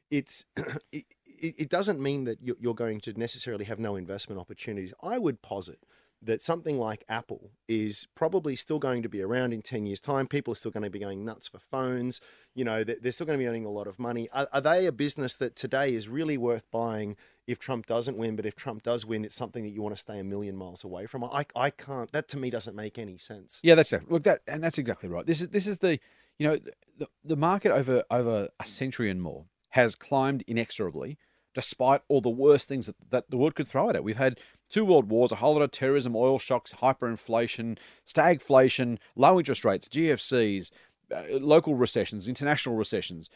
it's 0.09 0.45
it, 0.91 1.05
it 1.27 1.55
it 1.59 1.69
doesn't 1.69 2.01
mean 2.01 2.23
that 2.23 2.39
you're 2.41 2.73
going 2.73 3.01
to 3.01 3.13
necessarily 3.13 3.65
have 3.65 3.77
no 3.77 3.95
investment 3.95 4.41
opportunities. 4.41 4.95
I 5.03 5.19
would 5.19 5.43
posit 5.43 5.85
that 6.25 6.41
something 6.41 6.79
like 6.79 7.03
Apple 7.09 7.51
is 7.67 8.07
probably 8.15 8.55
still 8.55 8.79
going 8.79 9.01
to 9.03 9.09
be 9.09 9.21
around 9.21 9.53
in 9.53 9.61
10 9.61 9.85
years' 9.85 9.99
time. 9.99 10.27
People 10.27 10.53
are 10.53 10.55
still 10.55 10.71
going 10.71 10.83
to 10.83 10.89
be 10.89 10.99
going 10.99 11.25
nuts 11.25 11.47
for 11.47 11.59
phones. 11.59 12.21
You 12.55 12.63
know, 12.63 12.83
they- 12.83 12.95
they're 13.01 13.11
still 13.11 13.25
going 13.27 13.37
to 13.37 13.43
be 13.43 13.47
earning 13.47 13.65
a 13.65 13.69
lot 13.71 13.87
of 13.87 13.99
money. 13.99 14.29
Are, 14.33 14.47
are 14.53 14.61
they 14.61 14.85
a 14.85 14.91
business 14.91 15.35
that 15.37 15.55
today 15.55 15.93
is 15.93 16.07
really 16.07 16.37
worth 16.37 16.69
buying 16.71 17.15
if 17.45 17.59
Trump 17.59 17.85
doesn't 17.85 18.17
win? 18.17 18.35
But 18.35 18.45
if 18.45 18.55
Trump 18.55 18.83
does 18.83 19.05
win, 19.05 19.25
it's 19.25 19.35
something 19.35 19.63
that 19.63 19.71
you 19.71 19.81
want 19.81 19.95
to 19.95 19.99
stay 20.01 20.17
a 20.19 20.23
million 20.23 20.55
miles 20.55 20.83
away 20.83 21.05
from? 21.05 21.23
I, 21.23 21.45
I 21.55 21.69
can't, 21.69 22.11
that 22.13 22.27
to 22.29 22.37
me 22.37 22.49
doesn't 22.49 22.75
make 22.75 22.97
any 22.97 23.17
sense. 23.17 23.59
Yeah, 23.63 23.75
that's 23.75 23.91
it. 23.93 24.09
Look, 24.09 24.23
that 24.23 24.41
and 24.47 24.63
that's 24.63 24.77
exactly 24.77 25.09
right. 25.09 25.25
This 25.25 25.41
is 25.41 25.49
this 25.49 25.67
is 25.67 25.79
the 25.79 25.99
you 26.39 26.47
know 26.47 26.57
the, 26.97 27.07
the 27.23 27.35
market 27.35 27.71
over 27.71 28.03
over 28.09 28.47
a 28.59 28.65
century 28.65 29.09
and 29.09 29.21
more 29.21 29.45
has 29.71 29.95
climbed 29.95 30.43
inexorably, 30.47 31.17
despite 31.55 32.01
all 32.07 32.21
the 32.21 32.29
worst 32.29 32.67
things 32.67 32.85
that, 32.85 32.95
that 33.09 33.29
the 33.31 33.37
world 33.37 33.55
could 33.55 33.67
throw 33.67 33.89
at 33.89 33.95
it. 33.95 34.03
We've 34.03 34.17
had 34.17 34.39
two 34.73 34.83
world 34.83 35.09
wars, 35.09 35.31
a 35.31 35.35
whole 35.35 35.53
lot 35.53 35.61
of 35.61 35.71
terrorism, 35.71 36.15
oil 36.15 36.39
shocks, 36.39 36.73
hyperinflation, 36.81 37.77
stagflation, 38.07 38.97
low 39.15 39.37
interest 39.37 39.63
rates, 39.63 39.87
GFCs. 39.87 40.71
Uh, 41.13 41.37
local 41.39 41.75
recessions, 41.75 42.27
international 42.27 42.75
recessions, 42.75 43.29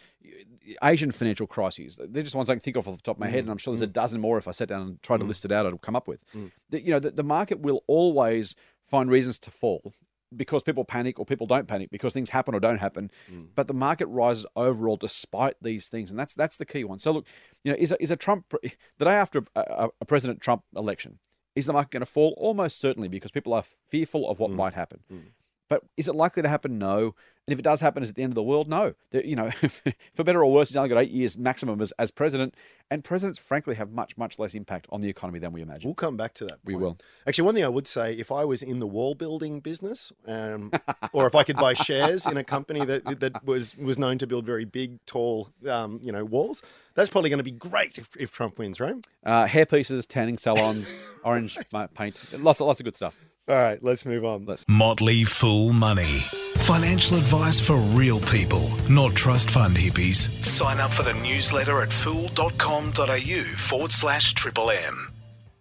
Asian 0.82 1.12
financial 1.12 1.46
crises. 1.46 2.00
They're 2.02 2.24
just 2.24 2.34
ones 2.34 2.50
I 2.50 2.54
can 2.54 2.62
think 2.62 2.78
of 2.78 2.88
off 2.88 2.96
the 2.96 3.04
top 3.04 3.18
of 3.18 3.20
my 3.20 3.28
head, 3.28 3.40
mm, 3.40 3.42
and 3.42 3.52
I'm 3.52 3.58
sure 3.58 3.74
there's 3.74 3.86
mm. 3.86 3.92
a 3.92 3.94
dozen 3.94 4.22
more 4.22 4.38
if 4.38 4.48
I 4.48 4.52
sat 4.52 4.70
down 4.70 4.82
and 4.82 5.04
tried 5.04 5.18
to 5.18 5.26
mm. 5.26 5.28
list 5.28 5.46
it 5.46 5.52
out, 5.52 5.68
I'd 5.68 5.82
come 5.82 5.96
up 5.96 6.08
with. 6.08 6.24
The- 6.70 6.82
you 6.82 6.92
know, 6.92 6.98
the, 6.98 7.12
the 7.12 7.24
market 7.24 7.60
will 7.60 7.84
always 7.86 8.56
find 8.84 9.12
reasons 9.12 9.38
to 9.40 9.52
fall 9.52 9.94
because 10.36 10.64
people 10.64 10.84
panic 10.84 11.20
or 11.20 11.26
people 11.26 11.48
don't 11.48 11.68
panic 11.68 11.90
because 11.90 12.14
things 12.14 12.32
happen 12.32 12.54
or 12.54 12.60
don't 12.60 12.80
happen. 12.80 13.12
But 13.56 13.68
the 13.68 13.74
market 13.74 14.08
rises 14.08 14.46
overall 14.56 14.98
despite 14.98 15.56
these 15.62 15.88
things, 15.88 16.10
and 16.10 16.20
that's 16.20 16.34
that's 16.34 16.58
the 16.58 16.66
key 16.66 16.84
one. 16.84 17.00
So 17.00 17.12
look, 17.12 17.28
you 17.64 17.72
know, 17.72 17.78
is 17.78 17.92
a, 17.92 18.02
is 18.02 18.12
a 18.12 18.16
Trump 18.16 18.54
the 18.62 19.06
day 19.06 19.14
after 19.14 19.44
a, 19.56 19.90
a 20.02 20.06
President 20.06 20.42
Trump 20.42 20.64
election, 20.76 21.20
is 21.58 21.66
the 21.66 21.74
market 21.74 21.92
going 21.92 22.02
to 22.02 22.06
fall? 22.06 22.36
Almost 22.38 22.80
certainly 22.80 23.10
because 23.10 23.32
people 23.32 23.54
are 23.54 23.64
fearful 23.90 24.30
of 24.30 24.40
what 24.40 24.52
mm. 24.52 24.56
might 24.56 24.74
happen. 24.74 25.00
Mm. 25.12 25.22
But 25.70 25.84
is 25.98 26.08
it 26.08 26.16
likely 26.16 26.44
to 26.44 26.50
happen? 26.50 26.78
No. 26.78 27.16
And 27.48 27.54
if 27.54 27.60
it 27.60 27.62
does 27.62 27.80
happen, 27.80 28.04
is 28.04 28.10
it 28.10 28.16
the 28.18 28.24
end 28.24 28.32
of 28.32 28.36
the 28.36 28.44
world? 28.44 28.68
No. 28.68 28.94
You 29.12 29.36
know, 29.36 29.52
for 30.14 30.24
better 30.24 30.44
or 30.44 30.52
worse, 30.52 30.70
he's 30.70 30.76
only 30.76 30.90
got 30.90 30.98
eight 30.98 31.12
years 31.12 31.38
maximum 31.38 31.80
as, 31.82 31.94
as 31.94 32.12
president. 32.12 32.54
And 32.92 33.06
presidents, 33.06 33.40
frankly, 33.40 33.76
have 33.76 33.92
much, 33.92 34.18
much 34.18 34.38
less 34.38 34.54
impact 34.54 34.86
on 34.92 35.00
the 35.00 35.08
economy 35.08 35.40
than 35.40 35.54
we 35.54 35.62
imagine. 35.62 35.86
We'll 35.86 35.96
come 35.96 36.18
back 36.18 36.34
to 36.36 36.46
that. 36.46 36.60
We 36.66 36.76
will. 36.76 36.98
Actually, 37.26 37.46
one 37.46 37.56
thing 37.56 37.64
I 37.64 37.70
would 37.70 37.88
say, 37.88 38.14
if 38.14 38.34
I 38.34 38.44
was 38.44 38.62
in 38.62 38.80
the 38.80 38.88
wall 38.88 39.16
building 39.16 39.62
business, 39.62 40.12
um, 40.26 40.72
or 41.14 41.26
if 41.26 41.36
I 41.36 41.44
could 41.44 41.56
buy 41.56 41.74
shares 41.74 42.26
in 42.26 42.36
a 42.36 42.44
company 42.44 42.84
that 42.86 43.20
that 43.20 43.46
was 43.46 43.78
was 43.78 43.98
known 43.98 44.18
to 44.18 44.28
build 44.28 44.46
very 44.46 44.66
big, 44.66 45.06
tall, 45.06 45.50
um, 45.68 46.00
you 46.02 46.12
know, 46.12 46.26
walls, 46.26 46.62
that's 46.96 47.10
probably 47.10 47.30
going 47.30 47.40
to 47.40 47.44
be 47.44 47.52
great 47.52 47.98
if, 47.98 48.10
if 48.18 48.32
Trump 48.32 48.58
wins, 48.58 48.80
right? 48.80 48.96
Uh, 49.26 49.48
hair 49.48 49.66
pieces, 49.66 50.06
tanning 50.06 50.38
salons, 50.38 51.02
orange 51.24 51.58
paint, 51.94 52.34
lots 52.40 52.60
of, 52.60 52.68
lots 52.68 52.80
of 52.80 52.84
good 52.84 52.96
stuff. 52.96 53.16
All 53.50 53.56
right, 53.56 53.82
let's 53.82 54.06
move 54.06 54.26
on. 54.26 54.46
Let's- 54.46 54.66
Motley 54.68 55.24
Fool 55.24 55.72
Money. 55.72 56.20
Financial 56.66 57.16
advice 57.16 57.62
for 57.62 57.78
real 57.78 58.20
people, 58.20 58.70
not 58.90 59.16
trust 59.16 59.50
fund 59.52 59.78
hippies. 59.78 60.30
Sign 60.44 60.80
up 60.82 60.92
for 60.92 61.04
the 61.04 61.14
newsletter 61.14 61.82
at 61.82 61.94
fool.com.au 61.94 63.44
forward 63.56 63.92
slash 63.94 64.34
triple 64.34 64.70
M. 64.70 65.14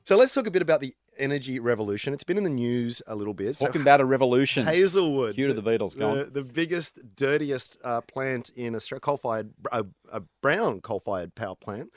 So 0.04 0.16
let's 0.16 0.34
talk 0.34 0.48
a 0.48 0.50
bit 0.50 0.62
about 0.62 0.80
the 0.80 0.94
energy 1.16 1.60
revolution. 1.60 2.12
It's 2.12 2.24
been 2.24 2.38
in 2.38 2.42
the 2.44 2.50
news 2.50 3.02
a 3.06 3.14
little 3.14 3.34
bit. 3.34 3.54
So 3.56 3.66
Talking 3.66 3.82
about 3.82 4.00
a 4.00 4.04
revolution. 4.04 4.66
Hazelwood, 4.66 5.36
Cue 5.36 5.46
to 5.46 5.54
the 5.54 5.62
Beatles. 5.62 5.96
Go 5.96 6.10
on. 6.10 6.18
the, 6.18 6.24
the 6.24 6.42
biggest, 6.44 6.98
dirtiest 7.14 7.78
uh, 7.84 8.00
plant 8.00 8.50
in 8.56 8.74
Australia, 8.74 9.00
coal-fired, 9.00 9.50
a, 9.70 9.84
a 10.10 10.22
brown 10.42 10.80
coal-fired 10.80 11.36
power 11.36 11.54
plant. 11.54 11.92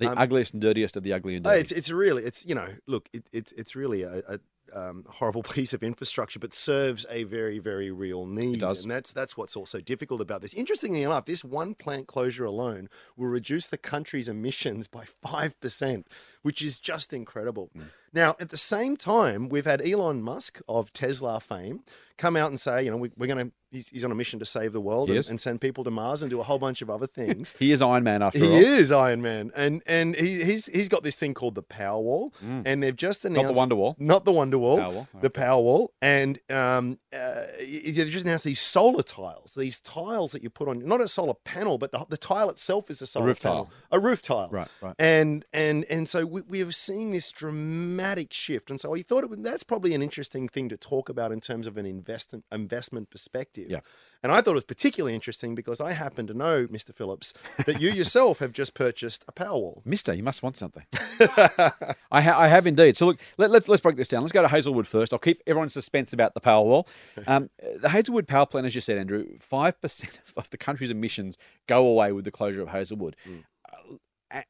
The 0.00 0.08
um, 0.10 0.18
ugliest 0.18 0.52
and 0.52 0.60
dirtiest 0.62 0.96
of 0.96 1.02
the 1.02 1.14
ugly 1.14 1.36
and 1.36 1.46
Oh, 1.46 1.50
dirty. 1.50 1.60
it's 1.60 1.72
it's 1.72 1.90
really 1.90 2.24
it's 2.24 2.46
you 2.46 2.54
know 2.54 2.68
look 2.86 3.10
it, 3.12 3.26
it's 3.32 3.52
it's 3.52 3.76
really 3.76 4.00
a, 4.02 4.22
a 4.26 4.38
um, 4.74 5.04
horrible 5.08 5.42
piece 5.56 5.72
of 5.72 5.82
infrastructure, 5.82 6.38
but 6.38 6.52
serves 6.52 7.06
a 7.10 7.24
very 7.24 7.58
very 7.58 7.90
real 7.90 8.26
need. 8.26 8.60
does. 8.60 8.82
and 8.82 8.90
that's 8.90 9.12
that's 9.12 9.36
what's 9.36 9.56
also 9.56 9.80
difficult 9.80 10.20
about 10.20 10.42
this. 10.42 10.54
Interestingly 10.54 11.02
enough, 11.02 11.24
this 11.26 11.44
one 11.44 11.74
plant 11.74 12.06
closure 12.06 12.44
alone 12.44 12.88
will 13.16 13.28
reduce 13.28 13.66
the 13.66 13.78
country's 13.78 14.28
emissions 14.28 14.86
by 14.86 15.04
five 15.22 15.58
percent, 15.60 16.06
which 16.42 16.62
is 16.62 16.78
just 16.78 17.12
incredible. 17.12 17.70
Mm. 17.76 17.86
Now, 18.12 18.36
at 18.40 18.50
the 18.50 18.56
same 18.56 18.96
time, 18.96 19.48
we've 19.48 19.66
had 19.66 19.80
Elon 19.86 20.22
Musk 20.22 20.60
of 20.68 20.92
Tesla 20.92 21.38
fame 21.40 21.80
come 22.18 22.36
out 22.36 22.50
and 22.50 22.60
say, 22.60 22.84
you 22.84 22.90
know, 22.90 22.96
we, 22.98 23.10
we're 23.16 23.26
going 23.26 23.46
to. 23.48 23.52
He's, 23.72 23.88
he's 23.88 24.04
on 24.04 24.10
a 24.10 24.16
mission 24.16 24.40
to 24.40 24.44
save 24.44 24.72
the 24.72 24.80
world 24.80 25.10
and, 25.10 25.30
and 25.30 25.40
send 25.40 25.60
people 25.60 25.84
to 25.84 25.92
Mars 25.92 26.22
and 26.22 26.28
do 26.30 26.40
a 26.40 26.42
whole 26.42 26.58
bunch 26.58 26.82
of 26.82 26.90
other 26.90 27.06
things. 27.20 27.54
he 27.56 27.70
is 27.70 27.80
Iron 27.80 28.02
Man 28.02 28.20
after 28.20 28.40
He 28.40 28.44
all. 28.48 28.50
He 28.58 28.64
is 28.64 28.90
Iron 28.90 29.22
Man, 29.22 29.52
and 29.54 29.80
and 29.86 30.16
he, 30.16 30.42
he's 30.42 30.66
he's 30.66 30.88
got 30.88 31.04
this 31.04 31.14
thing 31.14 31.34
called 31.34 31.54
the 31.54 31.62
Power 31.62 32.00
Wall, 32.00 32.34
and 32.42 32.82
they've 32.82 32.96
just 32.96 33.24
announced 33.24 33.42
Mm. 33.42 33.44
Not 33.44 33.52
the 33.54 33.58
Wonder 33.58 33.74
Wall. 33.76 33.96
not 34.00 34.24
the 34.24 34.32
Wonder 34.32 34.58
Wall, 34.58 34.78
Power 34.78 34.92
Wall, 34.92 35.08
the 35.20 35.30
Power 35.30 35.62
Wall, 35.62 35.92
and 36.02 36.40
um, 36.50 36.98
uh, 37.12 37.44
they've 37.60 38.08
just 38.10 38.24
announced 38.24 38.44
these 38.44 38.58
solar 38.58 39.04
tiles, 39.04 39.54
these 39.56 39.80
tiles 39.80 40.32
that 40.32 40.42
you 40.42 40.50
put 40.50 40.66
on, 40.66 40.80
not 40.84 41.00
a 41.00 41.06
solar 41.06 41.34
panel, 41.44 41.78
but 41.78 41.92
the, 41.92 42.04
the 42.08 42.16
tile 42.18 42.50
itself 42.50 42.90
is 42.90 43.00
a 43.00 43.06
solar 43.06 43.26
roof 43.26 43.40
panel, 43.40 43.66
tile. 43.66 43.72
a 43.92 44.00
roof 44.00 44.20
tile, 44.20 44.48
Right, 44.50 44.66
right. 44.82 44.96
and 44.98 45.44
and 45.52 45.84
and 45.88 46.08
so 46.08 46.26
we, 46.26 46.40
we 46.40 46.64
are 46.64 46.72
seeing 46.72 47.12
this 47.12 47.30
dramatic 47.30 47.99
shift, 48.32 48.70
and 48.70 48.80
so 48.80 48.94
I 48.94 49.02
thought 49.02 49.24
it 49.24 49.30
would, 49.30 49.44
that's 49.44 49.64
probably 49.64 49.94
an 49.94 50.02
interesting 50.02 50.48
thing 50.48 50.68
to 50.68 50.76
talk 50.76 51.08
about 51.08 51.32
in 51.32 51.40
terms 51.40 51.66
of 51.66 51.76
an 51.76 51.86
investment 51.86 52.44
investment 52.52 53.10
perspective. 53.10 53.68
Yeah. 53.70 53.80
And 54.22 54.30
I 54.30 54.42
thought 54.42 54.50
it 54.50 54.54
was 54.54 54.64
particularly 54.64 55.14
interesting 55.14 55.54
because 55.54 55.80
I 55.80 55.92
happen 55.92 56.26
to 56.26 56.34
know, 56.34 56.66
Mr. 56.66 56.94
Phillips, 56.94 57.32
that 57.64 57.80
you 57.80 57.90
yourself 57.90 58.38
have 58.40 58.52
just 58.52 58.74
purchased 58.74 59.24
a 59.26 59.32
Powerwall. 59.32 59.80
Mister, 59.86 60.12
you 60.12 60.22
must 60.22 60.42
want 60.42 60.56
something. 60.58 60.84
I, 61.20 62.20
ha- 62.20 62.38
I 62.38 62.48
have 62.48 62.66
indeed. 62.66 62.96
So 62.96 63.06
look, 63.06 63.20
let, 63.38 63.50
let's 63.50 63.68
let's 63.68 63.80
break 63.80 63.96
this 63.96 64.08
down. 64.08 64.20
Let's 64.22 64.32
go 64.32 64.42
to 64.42 64.48
Hazelwood 64.48 64.86
first. 64.86 65.12
I'll 65.12 65.18
keep 65.18 65.42
everyone 65.46 65.66
in 65.66 65.70
suspense 65.70 66.12
about 66.12 66.34
the 66.34 66.40
Powerwall. 66.40 66.86
Um, 67.26 67.48
the 67.80 67.88
Hazelwood 67.90 68.28
power 68.28 68.46
plant, 68.46 68.66
as 68.66 68.74
you 68.74 68.80
said, 68.80 68.98
Andrew, 68.98 69.26
five 69.40 69.80
percent 69.80 70.20
of 70.36 70.50
the 70.50 70.58
country's 70.58 70.90
emissions 70.90 71.38
go 71.66 71.86
away 71.86 72.12
with 72.12 72.24
the 72.24 72.30
closure 72.30 72.62
of 72.62 72.68
Hazelwood. 72.68 73.16
Uh, 73.26 73.36
a- 73.72 73.98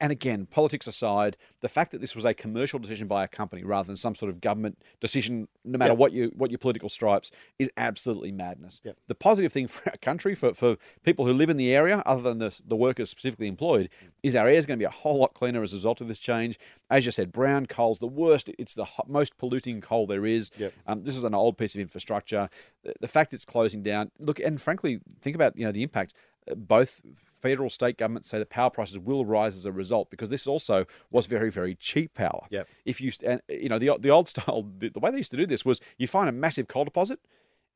and 0.01 0.13
again, 0.13 0.47
politics 0.47 0.87
aside, 0.87 1.37
the 1.61 1.69
fact 1.69 1.91
that 1.93 2.01
this 2.01 2.15
was 2.15 2.25
a 2.25 2.35
commercial 2.35 2.79
decision 2.79 3.09
by 3.09 3.25
a 3.25 3.29
company 3.29 3.65
rather 3.65 3.87
than 3.87 3.97
some 3.97 4.15
sort 4.15 4.29
of 4.31 4.41
government 4.41 4.79
decision, 5.01 5.49
no 5.65 5.79
matter 5.79 5.93
Yep. 5.93 5.99
what 5.99 6.13
you 6.13 6.33
what 6.37 6.51
your 6.51 6.59
political 6.59 6.89
stripes, 6.89 7.31
is 7.59 7.71
absolutely 7.77 8.33
madness. 8.33 8.81
Yep. 8.85 8.97
The 9.09 9.15
positive 9.15 9.53
thing 9.53 9.67
for 9.75 9.89
our 9.91 9.97
country, 9.97 10.35
for, 10.35 10.53
for 10.55 10.77
people 11.03 11.27
who 11.27 11.33
live 11.33 11.51
in 11.51 11.57
the 11.57 11.75
area, 11.75 12.03
other 12.07 12.23
than 12.23 12.39
the, 12.39 12.59
the 12.67 12.77
workers 12.77 13.11
specifically 13.11 13.47
employed, 13.47 13.89
is 14.23 14.35
our 14.35 14.47
air 14.47 14.55
is 14.55 14.67
going 14.67 14.79
to 14.79 14.83
be 14.83 14.87
a 14.87 14.91
whole 14.91 15.19
lot 15.19 15.35
cleaner 15.35 15.63
as 15.63 15.73
a 15.73 15.77
result 15.77 16.01
of 16.01 16.09
this 16.09 16.19
change. 16.19 16.59
As 16.91 17.07
you 17.07 17.13
said, 17.13 17.33
brown 17.33 17.67
coal's 17.67 17.99
the 17.99 18.07
worst. 18.07 18.51
It's 18.59 18.75
the 18.75 18.85
hot, 18.85 19.09
most 19.09 19.39
polluting 19.39 19.81
coal 19.81 20.07
there 20.07 20.27
is. 20.27 20.51
Yep. 20.57 20.73
Um, 20.87 21.03
this 21.03 21.17
is 21.17 21.25
an 21.25 21.35
old 21.35 21.57
piece 21.57 21.75
of 21.75 21.81
infrastructure. 21.81 22.49
The, 22.83 22.95
the 23.01 23.09
fact 23.09 23.33
it's 23.33 23.45
closing 23.45 23.83
down. 23.83 24.11
Look, 24.19 24.41
and 24.41 24.61
frankly, 24.61 25.01
think 25.21 25.35
about 25.37 25.57
you 25.57 25.65
know 25.65 25.73
the 25.73 25.83
impact. 25.83 26.15
Both 26.57 27.01
federal, 27.41 27.71
state 27.71 27.97
governments 27.97 28.29
say 28.29 28.39
that 28.39 28.51
power 28.51 28.71
prices 28.71 28.99
will 28.99 29.25
rise 29.25 29.55
as 29.57 29.65
a 29.65 29.73
result 29.73 30.11
because 30.11 30.31
this 30.31 30.47
also 30.47 30.85
was 31.11 31.27
very, 31.27 31.51
very 31.51 31.75
cheap 31.75 32.15
power. 32.15 32.47
Yep. 32.51 32.69
If 32.85 33.01
you 33.01 33.13
and 33.25 33.41
you 33.49 33.69
know 33.69 33.79
the 33.79 33.97
the 33.99 34.11
old 34.11 34.29
style, 34.35 34.67
the, 34.79 34.89
the 34.89 35.01
way 35.01 35.11
they 35.11 35.19
used 35.19 35.31
to 35.33 35.37
do 35.37 35.47
this 35.47 35.65
was 35.65 35.81
you 35.99 36.07
find 36.07 36.29
a 36.29 36.33
massive 36.33 36.69
coal 36.69 36.85
deposit. 36.85 37.21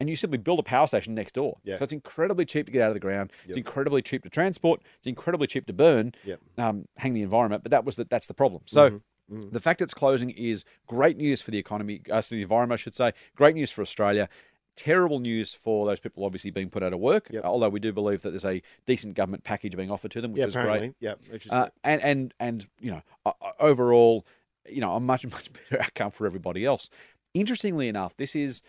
And 0.00 0.11
you 0.11 0.16
simply 0.16 0.38
build 0.38 0.59
a 0.59 0.64
power 0.64 0.88
station 0.88 1.14
next 1.14 1.37
door. 1.37 1.59
Yeah. 1.62 1.76
So 1.78 1.85
it's 1.85 1.92
incredibly 1.92 2.44
cheap 2.44 2.66
to 2.66 2.73
get 2.73 2.83
out 2.83 2.88
of 2.88 2.94
the 2.94 3.00
ground. 3.00 3.33
It's 3.47 3.56
incredibly 3.56 4.02
cheap 4.02 4.25
to 4.25 4.28
transport. 4.28 4.83
It's 4.99 5.06
incredibly 5.06 5.47
cheap 5.47 5.66
to 5.68 5.73
burn. 5.73 6.14
Yep. 6.25 6.40
Um, 6.59 6.88
hang 6.97 7.14
the 7.14 7.23
environment. 7.23 7.62
But 7.62 7.71
that 7.71 7.85
was 7.85 7.94
the, 7.94 8.04
that's 8.04 8.26
the 8.26 8.35
problem. 8.35 8.62
So 8.66 9.00
Mm-hmm. 9.33 9.50
the 9.52 9.61
fact 9.61 9.80
it's 9.80 9.94
closing 9.94 10.30
is 10.30 10.64
great 10.87 11.16
news 11.16 11.40
for 11.40 11.50
the 11.50 11.56
economy, 11.56 12.02
uh, 12.11 12.21
for 12.21 12.35
the 12.35 12.42
environment, 12.42 12.78
I 12.78 12.83
should 12.83 12.94
say. 12.94 13.12
Great 13.35 13.54
news 13.54 13.71
for 13.71 13.80
Australia. 13.80 14.28
Terrible 14.76 15.21
news 15.21 15.54
for 15.54 15.87
those 15.87 16.00
people 16.00 16.25
obviously 16.25 16.50
being 16.50 16.69
put 16.69 16.83
out 16.83 16.93
of 16.93 17.00
work. 17.00 17.28
Yep. 17.31 17.45
Although 17.45 17.69
we 17.69 17.81
do 17.81 17.93
believe 17.93 18.23
that 18.23 18.31
there's 18.31 18.45
a 18.45 18.62
decent 18.87 19.14
government 19.14 19.45
package 19.45 19.76
being 19.76 19.90
offered 19.90 20.11
to 20.12 20.21
them, 20.21 20.33
which 20.33 20.40
yeah, 20.40 20.47
is 20.47 20.57
apparently. 20.57 20.78
great. 20.78 20.95
Yeah, 21.00 21.14
which 21.31 21.47
is 21.47 21.52
Uh, 21.52 21.69
and 21.85 22.02
and 22.02 22.35
and 22.40 22.66
you 22.81 22.90
know, 22.90 23.35
overall, 23.61 24.26
you 24.69 24.81
know, 24.81 24.95
a 24.95 25.00
much 25.00 25.26
much 25.31 25.50
better 25.52 25.83
outcome 25.83 26.11
for 26.11 26.26
everybody 26.26 26.64
else. 26.64 26.90
Interestingly 27.35 27.88
enough, 27.88 28.16
this 28.16 28.35
is 28.35 28.62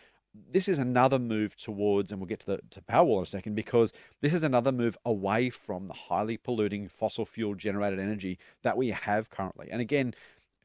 this 0.52 0.68
is 0.68 0.78
another 0.78 1.20
move 1.20 1.56
towards, 1.56 2.12
and 2.12 2.20
we'll 2.20 2.28
get 2.28 2.42
to 2.42 2.46
the 2.46 2.60
to 2.72 2.82
Powerwall 2.82 3.18
in 3.18 3.24
a 3.24 3.26
second, 3.26 3.56
because 3.56 3.94
this 4.22 4.34
is 4.34 4.44
another 4.44 4.72
move 4.72 4.98
away 5.06 5.50
from 5.50 5.88
the 5.88 5.94
highly 5.94 6.38
polluting 6.38 6.88
fossil 6.88 7.26
fuel 7.26 7.56
generated 7.56 8.00
energy 8.00 8.38
that 8.62 8.78
we 8.78 8.90
have 8.90 9.30
currently. 9.30 9.70
And 9.72 9.82
again, 9.82 10.14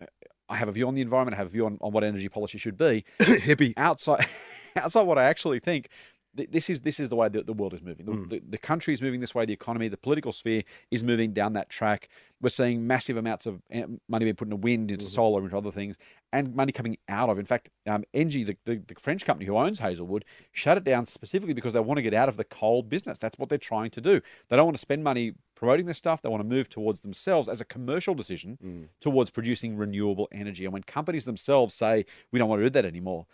uh, 0.01 0.07
I 0.49 0.57
have 0.57 0.69
a 0.69 0.73
view 0.73 0.89
on 0.89 0.95
the 0.95 1.01
environment, 1.03 1.35
I 1.35 1.39
have 1.39 1.47
a 1.47 1.51
view 1.51 1.67
on, 1.67 1.79
on 1.81 1.93
what 1.93 2.05
energy 2.05 2.29
policy 2.29 2.59
should 2.59 2.77
be. 2.77 3.05
hippie. 3.21 3.75
outside 3.77 4.27
outside 4.77 5.03
what 5.03 5.19
I 5.19 5.25
actually 5.25 5.61
think, 5.61 5.89
this 6.33 6.71
is 6.71 6.83
this 6.83 7.01
is 7.01 7.09
the 7.09 7.17
way 7.17 7.29
that 7.29 7.47
the 7.47 7.53
world 7.53 7.75
is 7.75 7.83
moving. 7.83 8.07
The, 8.07 8.13
Mm. 8.13 8.31
the, 8.31 8.41
the 8.51 8.59
country 8.59 8.95
is 8.95 9.03
moving 9.03 9.19
this 9.19 9.35
way. 9.35 9.45
The 9.47 9.53
economy, 9.53 9.89
the 9.89 9.97
political 9.97 10.33
sphere 10.33 10.63
is 10.93 11.03
moving 11.03 11.33
down 11.33 11.55
that 11.55 11.69
track. 11.69 12.09
We're 12.41 12.51
seeing 12.51 12.87
massive 12.87 13.17
amounts 13.17 13.47
of 13.47 13.61
eh, 13.73 13.85
money 14.09 14.27
being 14.27 14.37
put 14.37 14.47
into 14.47 14.55
wind, 14.57 14.93
into 14.93 15.07
Mm-hmm. 15.07 15.13
solar, 15.13 15.43
into 15.43 15.57
other 15.59 15.73
things, 15.73 15.97
and 16.33 16.55
money 16.55 16.71
coming 16.71 16.99
out 17.09 17.31
of. 17.31 17.41
In 17.41 17.47
fact, 17.47 17.69
um, 17.89 18.05
Engie, 18.15 18.47
the, 18.47 18.57
the, 18.65 18.77
the 18.77 18.95
French 18.95 19.25
company 19.27 19.45
who 19.47 19.57
owns 19.57 19.81
Hazelwood, 19.81 20.25
shut 20.53 20.77
it 20.77 20.85
down 20.85 21.05
specifically 21.05 21.53
because 21.53 21.73
they 21.73 21.81
want 21.81 21.99
to 21.99 22.03
get 22.03 22.15
out 22.15 22.29
of 22.29 22.37
the 22.37 22.45
coal 22.45 22.85
business. 22.85 23.19
That's 23.19 23.37
what 23.37 23.49
they're 23.49 23.59
trying 23.59 23.91
to 23.91 24.01
do. 24.01 24.21
They 24.49 24.57
don't 24.57 24.67
want 24.67 24.77
to 24.77 24.81
spend 24.81 25.03
money 25.03 25.33
promoting 25.57 25.87
this 25.87 25.99
stuff. 25.99 26.23
They 26.23 26.29
want 26.29 26.43
to 26.45 26.49
move 26.49 26.69
towards 26.69 27.01
themselves 27.01 27.49
as 27.49 27.61
a 27.61 27.65
commercial 27.65 28.15
decision 28.15 28.57
Mm. 28.65 28.89
towards 29.01 29.31
producing 29.31 29.77
renewable 29.77 30.29
energy. 30.31 30.65
And 30.65 30.73
when 30.73 30.85
companies 30.85 31.25
themselves 31.25 31.75
say 31.75 32.07
we 32.31 32.39
don't 32.39 32.49
want 32.49 32.61
to 32.61 32.67
do 32.67 32.71
that 32.71 32.85
anymore, 32.85 33.27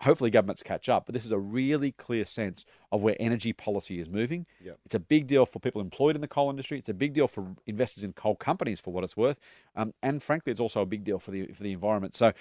hopefully 0.00 0.30
governments 0.30 0.62
catch 0.62 0.88
up. 0.88 1.06
But 1.06 1.12
this 1.12 1.24
is 1.24 1.30
a 1.32 1.38
really 1.38 1.92
clear 1.92 2.24
sense 2.24 2.64
of 2.92 3.02
where 3.02 3.16
energy 3.18 3.52
policy 3.52 3.98
is 3.98 4.08
moving. 4.08 4.46
Yep. 4.64 4.78
It's 4.84 4.94
a 4.94 4.98
big 5.00 5.26
deal 5.26 5.46
for 5.46 5.58
people 5.58 5.80
employed 5.80 6.14
in 6.14 6.20
the 6.20 6.28
coal 6.28 6.50
industry. 6.50 6.78
It's 6.78 6.88
a 6.88 6.94
big 6.94 7.12
deal 7.14 7.26
for 7.28 7.54
investors 7.66 8.04
in 8.04 8.12
coal 8.12 8.36
companies, 8.36 8.80
for 8.80 8.92
what 8.92 9.04
it's 9.04 9.16
worth, 9.16 9.38
um, 9.76 9.94
and 10.02 10.22
frankly, 10.22 10.50
it's 10.50 10.60
also 10.60 10.82
a 10.82 10.86
big 10.86 11.04
deal 11.04 11.18
for 11.18 11.30
the 11.30 11.46
for 11.48 11.62
the 11.62 11.72
environment. 11.72 12.14
So, 12.14 12.32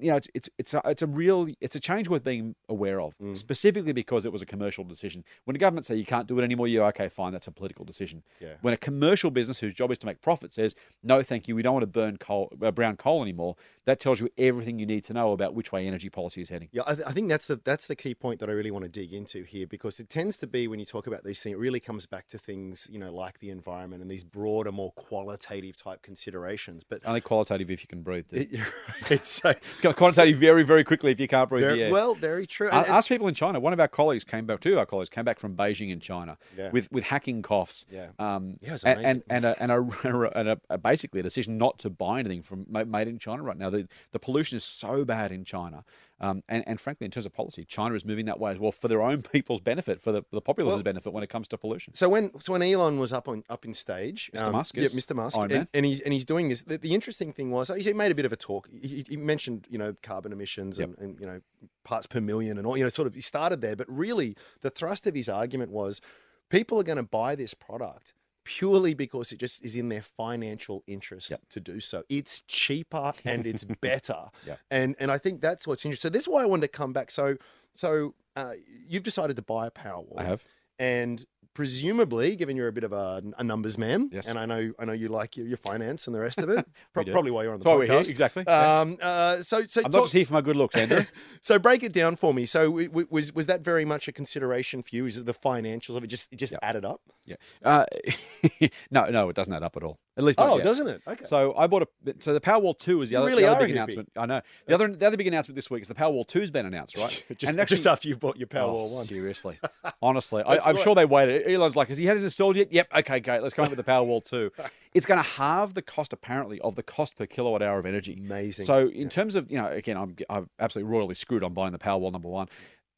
you 0.00 0.10
know, 0.10 0.16
it's 0.16 0.28
it's 0.34 0.48
it's 0.58 0.74
a, 0.74 0.82
it's 0.84 1.02
a 1.02 1.06
real 1.06 1.48
it's 1.60 1.74
a 1.76 1.80
change 1.80 2.08
worth 2.08 2.24
being 2.24 2.54
aware 2.68 3.00
of, 3.00 3.16
Mm. 3.18 3.36
specifically 3.36 3.92
because 3.92 4.26
it 4.26 4.32
was 4.32 4.42
a 4.42 4.46
commercial 4.46 4.84
decision. 4.84 5.24
When 5.44 5.56
a 5.56 5.58
government 5.58 5.86
say 5.86 5.96
you 5.96 6.04
can't 6.04 6.26
do 6.28 6.38
it 6.38 6.42
anymore, 6.44 6.68
you're 6.68 6.86
okay, 6.88 7.08
fine, 7.08 7.32
that's 7.32 7.46
a 7.46 7.52
political 7.52 7.84
decision. 7.84 8.22
Yeah. 8.40 8.54
When 8.60 8.74
a 8.74 8.76
commercial 8.76 9.30
business 9.30 9.58
whose 9.60 9.74
job 9.74 9.90
is 9.90 9.98
to 9.98 10.06
make 10.06 10.20
profit 10.20 10.52
says 10.52 10.74
no, 11.02 11.22
thank 11.22 11.48
you, 11.48 11.54
we 11.54 11.62
don't 11.62 11.74
want 11.74 11.82
to 11.82 11.86
burn 11.86 12.16
coal, 12.18 12.52
uh, 12.62 12.70
brown 12.70 12.96
coal 12.96 13.22
anymore, 13.22 13.56
that 13.84 13.98
tells 14.00 14.20
you 14.20 14.28
everything 14.38 14.78
you 14.78 14.86
need 14.86 15.04
to 15.04 15.12
know 15.12 15.32
about 15.32 15.54
which 15.54 15.72
way 15.72 15.86
energy 15.86 16.10
policy 16.10 16.40
is 16.42 16.48
heading. 16.50 16.68
Yeah, 16.72 16.82
I, 16.86 16.94
th- 16.94 17.05
I 17.06 17.12
think 17.12 17.28
that's 17.28 17.46
the 17.46 17.60
that's 17.62 17.86
the 17.86 17.94
key 17.96 18.14
point 18.14 18.40
that 18.40 18.48
I 18.48 18.52
really 18.52 18.70
want 18.72 18.84
to 18.84 18.90
dig 18.90 19.12
into 19.12 19.44
here 19.44 19.66
because 19.66 20.00
it 20.00 20.10
tends 20.10 20.36
to 20.38 20.46
be 20.46 20.66
when 20.66 20.80
you 20.80 20.84
talk 20.84 21.06
about 21.06 21.22
these 21.24 21.40
things, 21.42 21.54
it 21.54 21.58
really 21.58 21.78
comes 21.78 22.04
back 22.06 22.26
to 22.28 22.38
things 22.38 22.88
you 22.90 22.98
know 22.98 23.14
like 23.14 23.38
the 23.38 23.50
environment 23.50 24.02
and 24.02 24.10
these 24.10 24.24
broader, 24.24 24.72
more 24.72 24.90
qualitative 24.92 25.76
type 25.76 26.02
considerations. 26.02 26.82
But 26.82 27.00
Only 27.04 27.20
qualitative 27.20 27.70
if 27.70 27.82
you 27.82 27.86
can 27.88 28.02
breathe. 28.02 28.26
it, 28.32 28.48
it's 29.10 29.28
so 29.42 29.54
quantitative 29.92 30.38
very, 30.38 30.64
very 30.64 30.82
quickly 30.84 31.12
if 31.12 31.20
you 31.20 31.28
can't 31.28 31.48
breathe 31.48 31.64
very, 31.64 31.90
well, 31.90 32.14
very 32.14 32.46
true. 32.46 32.68
And- 32.68 32.78
and- 32.86 32.96
Ask 32.96 33.08
people 33.08 33.28
in 33.28 33.34
China. 33.34 33.60
One 33.60 33.72
of 33.72 33.78
our 33.80 33.88
colleagues 33.88 34.24
came 34.24 34.46
back. 34.46 34.60
Two 34.60 34.72
of 34.72 34.78
our 34.78 34.86
colleagues 34.86 35.10
came 35.10 35.24
back 35.24 35.38
from 35.38 35.54
Beijing 35.56 35.90
in 35.92 36.00
China 36.00 36.38
Yeah. 36.58 36.70
with 36.72 36.90
with 36.90 37.04
hacking 37.04 37.42
coughs. 37.42 37.86
Yeah. 37.90 38.08
Um, 38.18 38.56
Yeah, 38.60 38.78
and, 38.84 39.04
and 39.04 39.22
and 39.30 39.44
a, 39.44 39.62
and, 39.62 39.70
a, 39.72 40.30
and 40.38 40.48
a, 40.48 40.60
a 40.70 40.78
basically 40.78 41.20
a 41.20 41.22
decision 41.22 41.56
not 41.58 41.78
to 41.80 41.90
buy 41.90 42.18
anything 42.20 42.42
from 42.42 42.66
made 42.68 43.06
in 43.08 43.18
China 43.18 43.42
right 43.42 43.56
now. 43.56 43.70
The 43.70 43.86
the 44.12 44.18
pollution 44.18 44.56
is 44.56 44.64
so 44.64 45.04
bad 45.04 45.30
in 45.30 45.44
China. 45.44 45.84
Um, 46.18 46.42
and, 46.48 46.64
and 46.66 46.80
frankly, 46.80 47.04
in 47.04 47.10
terms 47.10 47.26
of 47.26 47.34
policy, 47.34 47.64
China 47.64 47.94
is 47.94 48.04
moving 48.04 48.24
that 48.26 48.40
way 48.40 48.50
as 48.50 48.58
well 48.58 48.72
for 48.72 48.88
their 48.88 49.02
own 49.02 49.22
people's 49.32 49.60
benefit, 49.60 50.00
for 50.00 50.12
the, 50.12 50.22
the 50.32 50.40
populace's 50.40 50.78
Well- 50.78 50.84
benefit 50.84 51.12
when 51.12 51.22
it 51.22 51.28
comes 51.28 51.46
to 51.48 51.58
pollution. 51.58 51.94
So 51.94 52.08
when 52.08 52.38
so 52.40 52.52
when 52.52 52.62
Elon 52.62 52.98
was 52.98 53.12
up 53.12 53.28
on 53.28 53.44
up 53.50 53.64
in 53.64 53.74
stage, 53.74 54.30
Mr. 54.34 54.52
Musk, 54.52 54.76
yeah. 54.76 54.84
Mr. 54.88 55.14
Musk, 55.14 55.36
and, 55.38 55.68
and 55.74 55.84
he's 55.84 56.00
and 56.00 56.12
he's 56.12 56.24
doing 56.24 56.48
this. 56.48 56.62
The, 56.62 56.78
the 56.78 56.94
interesting 56.94 57.32
thing 57.32 57.50
was 57.50 57.68
he 57.68 57.92
made 57.92 58.12
a 58.12 58.14
bit 58.14 58.24
of 58.24 58.32
a 58.32 58.36
talk. 58.36 58.68
He, 58.80 59.04
he 59.08 59.16
mentioned 59.16 59.66
you 59.68 59.78
know 59.78 59.94
carbon 60.02 60.32
emissions 60.32 60.78
and, 60.78 60.96
and 60.98 61.20
you 61.20 61.26
know 61.26 61.40
parts 61.84 62.06
per 62.06 62.20
million 62.20 62.58
and 62.58 62.66
all 62.66 62.76
you 62.76 62.82
know 62.82 62.88
sort 62.88 63.06
of 63.06 63.14
he 63.14 63.20
started 63.20 63.60
there, 63.60 63.76
but 63.76 63.86
really 63.90 64.36
the 64.62 64.70
thrust 64.70 65.06
of 65.06 65.14
his 65.14 65.28
argument 65.28 65.70
was 65.70 66.00
people 66.48 66.80
are 66.80 66.84
going 66.84 66.96
to 66.96 67.02
buy 67.02 67.34
this 67.34 67.52
product 67.54 68.14
purely 68.46 68.94
because 68.94 69.32
it 69.32 69.38
just 69.38 69.62
is 69.64 69.74
in 69.76 69.88
their 69.90 70.00
financial 70.02 70.82
interest 70.86 71.30
Yep. 71.30 71.40
to 71.50 71.60
do 71.60 71.80
so. 71.80 72.04
It's 72.08 72.42
cheaper 72.48 73.12
and 73.24 73.46
it's 73.46 73.64
better. 73.80 74.30
Yep. 74.46 74.60
And 74.70 74.96
and 74.98 75.10
I 75.10 75.18
think 75.18 75.40
that's 75.42 75.66
what's 75.66 75.84
interesting. 75.84 76.08
So 76.08 76.12
this 76.12 76.22
is 76.22 76.28
why 76.28 76.42
I 76.42 76.46
wanted 76.46 76.62
to 76.72 76.78
come 76.78 76.92
back. 76.92 77.10
So 77.10 77.36
so 77.74 78.14
uh, 78.36 78.54
you've 78.88 79.02
decided 79.02 79.36
to 79.36 79.42
buy 79.42 79.66
a 79.66 79.70
Powerwall. 79.70 80.18
I 80.18 80.24
have. 80.24 80.44
And 80.78 81.24
presumably, 81.56 82.36
given 82.36 82.54
you're 82.54 82.68
a 82.68 82.72
bit 82.72 82.84
of 82.84 82.92
a, 82.92 83.22
a 83.38 83.42
numbers 83.42 83.78
man, 83.78 84.10
Yes. 84.12 84.26
and 84.28 84.38
I 84.38 84.44
know 84.44 84.72
I 84.78 84.84
know 84.84 84.92
you 84.92 85.08
like 85.08 85.36
your, 85.38 85.46
your 85.46 85.56
finance 85.56 86.06
and 86.06 86.14
the 86.14 86.20
rest 86.20 86.38
of 86.38 86.50
it, 86.50 86.66
pro- 86.92 87.02
probably 87.04 87.30
why 87.30 87.42
you're 87.44 87.54
on 87.54 87.58
the 87.58 87.64
That's 87.64 87.78
we're 87.78 87.86
here, 87.86 87.94
podcast. 88.00 88.10
exactly. 88.10 88.46
Um, 88.46 88.98
uh, 89.00 89.42
so 89.42 89.66
so 89.66 89.80
I'm 89.80 89.84
talk- 89.84 89.92
not 89.94 90.02
just 90.04 90.12
here 90.12 90.26
for 90.26 90.34
my 90.34 90.42
good 90.42 90.54
looks, 90.56 90.76
Andrew. 90.76 91.04
so 91.40 91.58
break 91.58 91.82
it 91.82 91.92
down 91.94 92.16
for 92.16 92.34
me. 92.34 92.44
So 92.44 92.64
w- 92.66 92.88
w- 92.88 93.08
was 93.10 93.32
was 93.34 93.46
that 93.46 93.62
very 93.62 93.86
much 93.86 94.06
a 94.06 94.12
consideration 94.12 94.82
for 94.82 94.94
you? 94.94 95.06
Is 95.06 95.16
it 95.18 95.24
the 95.26 95.34
financials 95.34 95.96
of 95.96 96.04
it 96.04 96.08
just 96.08 96.30
it 96.32 96.36
just 96.36 96.54
added 96.62 96.84
up? 96.84 97.00
yeah. 97.24 97.36
Uh, 97.64 97.86
no, 98.90 99.06
no, 99.10 99.28
it 99.30 99.34
doesn't 99.36 99.52
add 99.52 99.62
up 99.62 99.76
at 99.76 99.82
all. 99.82 99.98
At 100.18 100.24
least 100.24 100.40
Oh, 100.40 100.56
yet. 100.56 100.64
doesn't 100.64 100.86
it? 100.88 101.02
Okay. 101.06 101.24
So 101.26 101.54
I 101.56 101.66
bought 101.66 101.82
a. 101.82 102.14
So 102.20 102.32
the 102.32 102.40
Powerwall 102.40 102.78
Two 102.78 103.02
is 103.02 103.10
the 103.10 103.16
other, 103.16 103.26
really 103.28 103.42
the 103.42 103.50
other 103.50 103.66
big 103.66 103.74
announcement. 103.74 104.10
I 104.16 104.26
know 104.26 104.40
the 104.66 104.74
other 104.74 104.88
the 104.88 105.06
other 105.06 105.16
big 105.16 105.26
announcement 105.26 105.56
this 105.56 105.70
week 105.70 105.82
is 105.82 105.88
the 105.88 105.94
Powerwall 105.94 106.26
Two's 106.26 106.50
been 106.50 106.64
announced, 106.66 106.96
right? 106.98 107.22
just, 107.36 107.50
and 107.50 107.60
actually, 107.60 107.76
just 107.76 107.86
after 107.86 108.08
you've 108.08 108.20
bought 108.20 108.36
your 108.36 108.46
Powerwall 108.46 108.90
Oh, 108.90 108.94
one. 108.96 109.04
Seriously, 109.06 109.58
honestly, 110.02 110.42
I, 110.42 110.58
I'm 110.58 110.76
sure 110.78 110.94
they 110.94 111.04
waited. 111.04 111.45
Elon's 111.46 111.76
like, 111.76 111.88
has 111.88 111.98
he 111.98 112.06
had 112.06 112.16
it 112.16 112.24
installed 112.24 112.56
yet? 112.56 112.72
Yep. 112.72 112.88
Okay, 112.98 113.20
great. 113.20 113.42
Let's 113.42 113.54
come 113.54 113.64
up 113.64 113.70
with 113.70 113.78
the 113.78 113.90
Powerwall 113.90 114.24
Two. 114.24 114.50
it's 114.94 115.06
going 115.06 115.22
to 115.22 115.28
halve 115.28 115.74
the 115.74 115.82
cost 115.82 116.12
apparently 116.12 116.60
of 116.60 116.74
the 116.76 116.82
cost 116.82 117.16
per 117.16 117.26
kilowatt 117.26 117.62
hour 117.62 117.78
of 117.78 117.86
energy. 117.86 118.14
Amazing. 118.14 118.66
So 118.66 118.88
in 118.88 119.08
terms 119.08 119.34
of 119.34 119.50
you 119.50 119.58
know, 119.58 119.68
again, 119.68 119.96
I'm 119.96 120.16
I'm 120.28 120.48
absolutely 120.58 120.90
royally 120.90 121.14
screwed 121.14 121.44
on 121.44 121.52
buying 121.54 121.72
the 121.72 121.78
Powerwall 121.78 122.12
number 122.12 122.28
one. 122.28 122.48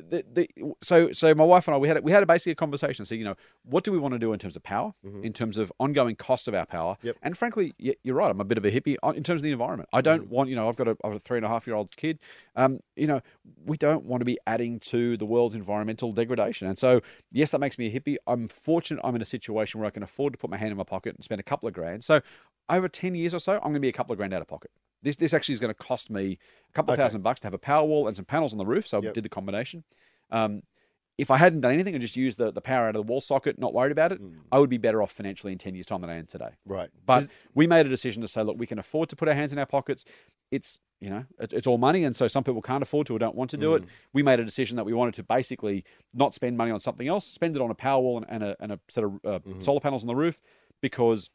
The, 0.00 0.24
the, 0.32 0.48
so 0.80 1.12
so 1.12 1.34
my 1.34 1.42
wife 1.44 1.66
and 1.66 1.74
I 1.74 1.78
we 1.78 1.88
had 1.88 1.96
a- 1.96 2.02
we 2.02 2.12
had 2.12 2.22
a 2.22 2.26
basically 2.26 2.52
a 2.52 2.54
conversation. 2.54 3.04
So 3.04 3.16
you 3.16 3.24
know, 3.24 3.34
what 3.64 3.82
do 3.82 3.90
we 3.90 3.98
want 3.98 4.12
to 4.14 4.18
do 4.18 4.32
in 4.32 4.38
terms 4.38 4.54
of 4.54 4.62
power, 4.62 4.94
in 5.22 5.32
terms 5.32 5.58
of 5.58 5.72
ongoing 5.80 6.14
cost 6.14 6.46
of 6.46 6.54
our 6.54 6.66
power, 6.66 6.94
Mm-hmm. 6.98 7.06
Yep. 7.08 7.16
and 7.22 7.36
frankly, 7.36 7.74
you're 7.78 8.14
right. 8.14 8.30
I'm 8.30 8.40
a 8.40 8.44
bit 8.44 8.58
of 8.58 8.64
a 8.64 8.70
hippie 8.70 8.96
in 9.16 9.24
terms 9.24 9.40
of 9.40 9.42
the 9.42 9.50
environment. 9.50 9.88
I 9.92 10.00
don't 10.00 10.26
Mm. 10.26 10.30
want 10.30 10.50
you 10.50 10.56
know 10.56 10.68
I've 10.68 10.76
got 10.76 10.86
a 10.86 10.92
I've 10.92 11.10
got 11.10 11.16
a 11.16 11.18
three 11.18 11.38
and 11.38 11.44
a 11.44 11.48
half 11.48 11.66
year 11.66 11.74
old 11.74 11.96
kid. 11.96 12.20
Um, 12.54 12.80
you 12.94 13.08
know, 13.08 13.20
we 13.64 13.76
don't 13.76 14.04
want 14.04 14.20
to 14.20 14.24
be 14.24 14.38
adding 14.46 14.78
to 14.80 15.16
the 15.16 15.26
world's 15.26 15.56
environmental 15.56 16.12
degradation. 16.12 16.68
And 16.68 16.78
so 16.78 17.00
yes, 17.32 17.50
that 17.50 17.58
makes 17.60 17.76
me 17.76 17.86
a 17.92 18.00
hippie. 18.00 18.16
I'm 18.26 18.46
fortunate. 18.48 19.00
I'm 19.04 19.16
in 19.16 19.22
a 19.22 19.26
situation 19.26 19.80
where 19.80 19.88
I 19.88 19.90
can 19.90 20.04
afford 20.04 20.32
to 20.34 20.38
put 20.38 20.48
my 20.48 20.56
hand 20.58 20.70
in 20.70 20.76
my 20.78 20.84
pocket 20.84 21.16
and 21.16 21.24
spend 21.24 21.40
a 21.40 21.44
couple 21.44 21.66
of 21.66 21.74
grand. 21.74 22.04
So 22.04 22.20
over 22.70 22.88
10 22.88 23.14
years 23.16 23.34
or 23.34 23.40
so, 23.40 23.54
I'm 23.56 23.62
going 23.62 23.74
to 23.74 23.80
be 23.80 23.88
a 23.88 23.92
couple 23.92 24.12
of 24.12 24.18
grand 24.18 24.32
out 24.34 24.42
of 24.42 24.46
pocket. 24.48 24.70
This 25.02 25.16
this 25.16 25.32
actually 25.34 25.54
is 25.54 25.60
going 25.60 25.72
to 25.74 25.82
cost 25.82 26.10
me 26.10 26.38
a 26.68 26.72
couple 26.72 26.92
of 26.92 26.98
Okay. 26.98 27.04
thousand 27.06 27.22
bucks 27.22 27.40
to 27.40 27.46
have 27.46 27.54
a 27.54 27.58
power 27.58 27.86
wall 27.86 28.06
and 28.06 28.16
some 28.16 28.24
panels 28.24 28.52
on 28.52 28.58
the 28.58 28.66
roof. 28.66 28.86
So 28.86 28.98
I 28.98 29.12
did 29.12 29.24
the 29.24 29.28
combination. 29.28 29.84
Um, 30.30 30.62
if 31.16 31.32
I 31.32 31.36
hadn't 31.36 31.62
done 31.62 31.72
anything 31.72 31.94
and 31.96 32.00
just 32.00 32.14
used 32.16 32.38
the, 32.38 32.52
the 32.52 32.60
power 32.60 32.84
out 32.86 32.90
of 32.94 32.94
the 32.94 33.02
wall 33.12 33.20
socket, 33.20 33.58
not 33.58 33.74
worried 33.74 33.90
about 33.90 34.12
it, 34.12 34.20
I 34.52 34.58
would 34.60 34.70
be 34.70 34.78
better 34.78 35.02
off 35.02 35.10
financially 35.10 35.52
in 35.52 35.58
10 35.58 35.74
years' 35.74 35.86
time 35.86 35.98
than 36.00 36.10
I 36.10 36.14
am 36.14 36.26
today. 36.26 36.50
right. 36.64 36.90
But 37.06 37.24
Is- 37.24 37.28
we 37.54 37.66
made 37.66 37.86
a 37.86 37.88
decision 37.88 38.22
to 38.22 38.28
say, 38.28 38.42
look, 38.42 38.56
we 38.56 38.68
can 38.68 38.78
afford 38.78 39.08
to 39.08 39.16
put 39.16 39.26
our 39.26 39.34
hands 39.34 39.52
in 39.52 39.58
our 39.58 39.66
pockets. 39.66 40.04
It's 40.50 40.78
you 41.00 41.10
know, 41.10 41.24
it, 41.38 41.52
it's 41.52 41.66
all 41.68 41.78
money, 41.78 42.02
and 42.02 42.16
so 42.16 42.26
some 42.26 42.42
people 42.42 42.60
can't 42.60 42.82
afford 42.82 43.06
to 43.06 43.14
or 43.14 43.20
don't 43.20 43.36
want 43.36 43.50
to 43.50 43.56
do 43.56 43.70
Mm. 43.70 43.76
it. 43.76 43.84
We 44.12 44.24
made 44.24 44.40
a 44.40 44.44
decision 44.44 44.76
that 44.78 44.84
we 44.84 44.92
wanted 44.92 45.14
to 45.14 45.22
basically 45.22 45.84
not 46.12 46.34
spend 46.34 46.56
money 46.56 46.72
on 46.72 46.80
something 46.80 47.06
else, 47.06 47.24
spend 47.24 47.54
it 47.54 47.62
on 47.62 47.70
a 47.70 47.74
power 47.74 48.00
wall 48.02 48.16
and, 48.18 48.26
and 48.28 48.42
a 48.42 48.56
and 48.58 48.72
a 48.72 48.80
set 48.88 49.04
of 49.04 49.14
uh, 49.24 49.38
Mm-hmm. 49.38 49.60
solar 49.60 49.78
panels 49.78 50.02
on 50.02 50.08
the 50.08 50.16
roof, 50.16 50.40
because 50.80 51.30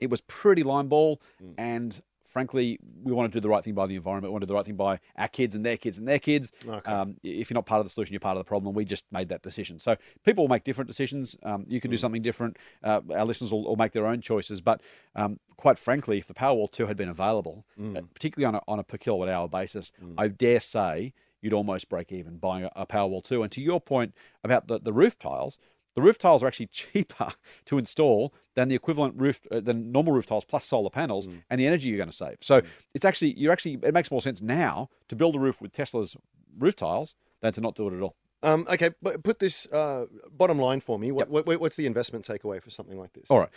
it 0.00 0.10
was 0.10 0.20
pretty 0.22 0.62
line 0.62 0.86
ball, 0.88 1.20
Mm. 1.42 1.54
and 1.58 2.00
frankly, 2.30 2.78
we 3.02 3.12
want 3.12 3.30
to 3.32 3.36
do 3.36 3.42
the 3.42 3.48
right 3.48 3.62
thing 3.64 3.74
by 3.74 3.86
the 3.86 3.96
environment. 3.96 4.30
We 4.30 4.32
want 4.32 4.42
to 4.42 4.46
do 4.46 4.52
the 4.52 4.54
right 4.54 4.64
thing 4.64 4.76
by 4.76 5.00
our 5.16 5.28
kids 5.28 5.54
and 5.54 5.66
their 5.66 5.76
kids 5.76 5.98
and 5.98 6.06
their 6.06 6.18
kids. 6.18 6.52
Okay. 6.66 6.90
Um, 6.90 7.16
if 7.22 7.50
you're 7.50 7.56
not 7.56 7.66
part 7.66 7.80
of 7.80 7.86
the 7.86 7.90
solution, 7.90 8.12
you're 8.12 8.20
part 8.20 8.36
of 8.36 8.44
the 8.44 8.48
problem. 8.48 8.74
We 8.74 8.84
just 8.84 9.04
made 9.10 9.28
that 9.30 9.42
decision. 9.42 9.78
So 9.78 9.96
people 10.24 10.44
will 10.44 10.48
make 10.48 10.64
different 10.64 10.88
decisions. 10.88 11.36
Um, 11.42 11.64
you 11.68 11.78
Mm. 11.78 11.82
can 11.82 11.90
do 11.90 11.96
something 11.96 12.22
different. 12.22 12.56
Uh, 12.82 13.00
our 13.14 13.24
listeners 13.24 13.52
will, 13.52 13.64
will 13.64 13.76
make 13.76 13.92
their 13.92 14.06
own 14.06 14.20
choices. 14.20 14.60
But 14.60 14.80
um, 15.16 15.40
quite 15.56 15.78
frankly, 15.78 16.18
if 16.18 16.26
the 16.26 16.34
Powerwall 16.34 16.70
2 16.70 16.86
had 16.86 16.96
been 16.96 17.08
available, 17.08 17.64
Mm. 17.78 17.96
uh, 17.96 18.02
particularly 18.14 18.46
on 18.46 18.54
a, 18.56 18.60
on 18.68 18.78
a 18.78 18.84
per 18.84 18.96
kilowatt 18.98 19.28
hour 19.28 19.48
basis, 19.48 19.92
I 20.16 20.28
dare 20.28 20.60
say 20.60 21.12
you'd 21.42 21.52
almost 21.54 21.88
break 21.88 22.12
even 22.12 22.36
buying 22.36 22.64
a, 22.64 22.70
a 22.76 22.86
Powerwall 22.86 23.24
2. 23.24 23.42
And 23.42 23.50
to 23.52 23.60
your 23.60 23.80
point 23.80 24.14
about 24.44 24.68
the, 24.68 24.78
the 24.78 24.92
roof 24.92 25.18
tiles, 25.18 25.58
the 25.94 26.02
roof 26.02 26.18
tiles 26.18 26.42
are 26.42 26.46
actually 26.46 26.66
cheaper 26.72 27.32
to 27.66 27.78
install 27.78 28.32
than 28.54 28.68
the 28.68 28.74
equivalent 28.74 29.14
roof, 29.16 29.40
uh, 29.50 29.60
than 29.60 29.90
normal 29.92 30.12
roof 30.12 30.26
tiles 30.26 30.44
plus 30.44 30.64
solar 30.64 30.90
panels, 30.90 31.26
Mm. 31.26 31.42
and 31.50 31.60
the 31.60 31.66
energy 31.66 31.88
you're 31.88 31.96
going 31.98 32.10
to 32.10 32.16
save. 32.16 32.36
So 32.40 32.62
it's 32.94 33.04
actually 33.04 33.34
you're 33.38 33.52
actually 33.52 33.78
it 33.82 33.94
makes 33.94 34.10
more 34.10 34.22
sense 34.22 34.40
now 34.42 34.88
to 35.08 35.16
build 35.16 35.34
a 35.36 35.38
roof 35.38 35.60
with 35.60 35.72
Tesla's 35.72 36.16
roof 36.58 36.76
tiles 36.76 37.14
than 37.40 37.52
to 37.54 37.60
not 37.60 37.74
do 37.74 37.88
it 37.88 37.94
at 37.96 38.02
all. 38.02 38.16
Um, 38.42 38.66
okay, 38.72 38.90
but 39.02 39.22
put 39.22 39.38
this 39.38 39.70
uh, 39.72 40.06
bottom 40.32 40.58
line 40.58 40.80
for 40.80 40.98
me. 40.98 41.12
What, 41.12 41.28
what, 41.28 41.46
what's 41.46 41.76
the 41.76 41.84
investment 41.86 42.26
takeaway 42.26 42.62
for 42.62 42.70
something 42.70 42.98
like 42.98 43.12
this? 43.12 43.30
All 43.30 43.38
right. 43.38 43.50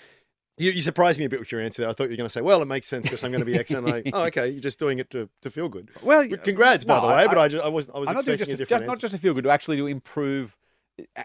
You, 0.58 0.72
you 0.72 0.82
surprised 0.82 1.18
me 1.20 1.26
a 1.26 1.30
bit 1.30 1.40
with 1.40 1.52
your 1.54 1.62
answer 1.62 1.82
there. 1.84 1.90
I 1.90 1.94
thought 1.94 2.04
you 2.04 2.10
were 2.12 2.18
going 2.18 2.28
to 2.28 2.34
say, 2.34 2.42
well, 2.42 2.62
it 2.62 2.66
makes 2.66 2.86
sense 2.88 3.04
because 3.04 3.24
I'm 3.24 3.32
going 3.32 3.40
to 3.40 3.46
be 3.46 3.56
X. 3.56 3.72
And 3.72 3.86
like, 3.88 4.10
oh, 4.14 4.26
okay, 4.26 4.50
you're 4.50 4.60
just 4.62 4.80
doing 4.80 5.00
it 5.00 5.10
to, 5.12 5.30
to 5.42 5.50
feel 5.50 5.70
good. 5.70 5.90
Well, 6.04 6.28
Congrats, 6.28 6.84
by 6.84 6.96
no, 6.96 7.02
the 7.02 7.08
way. 7.08 7.14
I- 7.14 7.28
but 7.28 7.38
I, 7.38 7.48
just, 7.48 7.64
I 7.64 7.70
was 7.70 7.90
I 7.90 7.98
was 7.98 8.10
I'm 8.10 8.16
not 8.16 8.20
expecting 8.28 8.38
just 8.40 8.50
a 8.50 8.52
to, 8.52 8.58
different 8.58 8.82
just, 8.82 8.88
not 8.88 8.92
answer. 8.96 9.02
just 9.08 9.12
to 9.14 9.18
feel 9.20 9.34
good, 9.34 9.46
to 9.46 9.50
actually 9.50 9.78
to 9.78 9.88
improve 9.88 10.58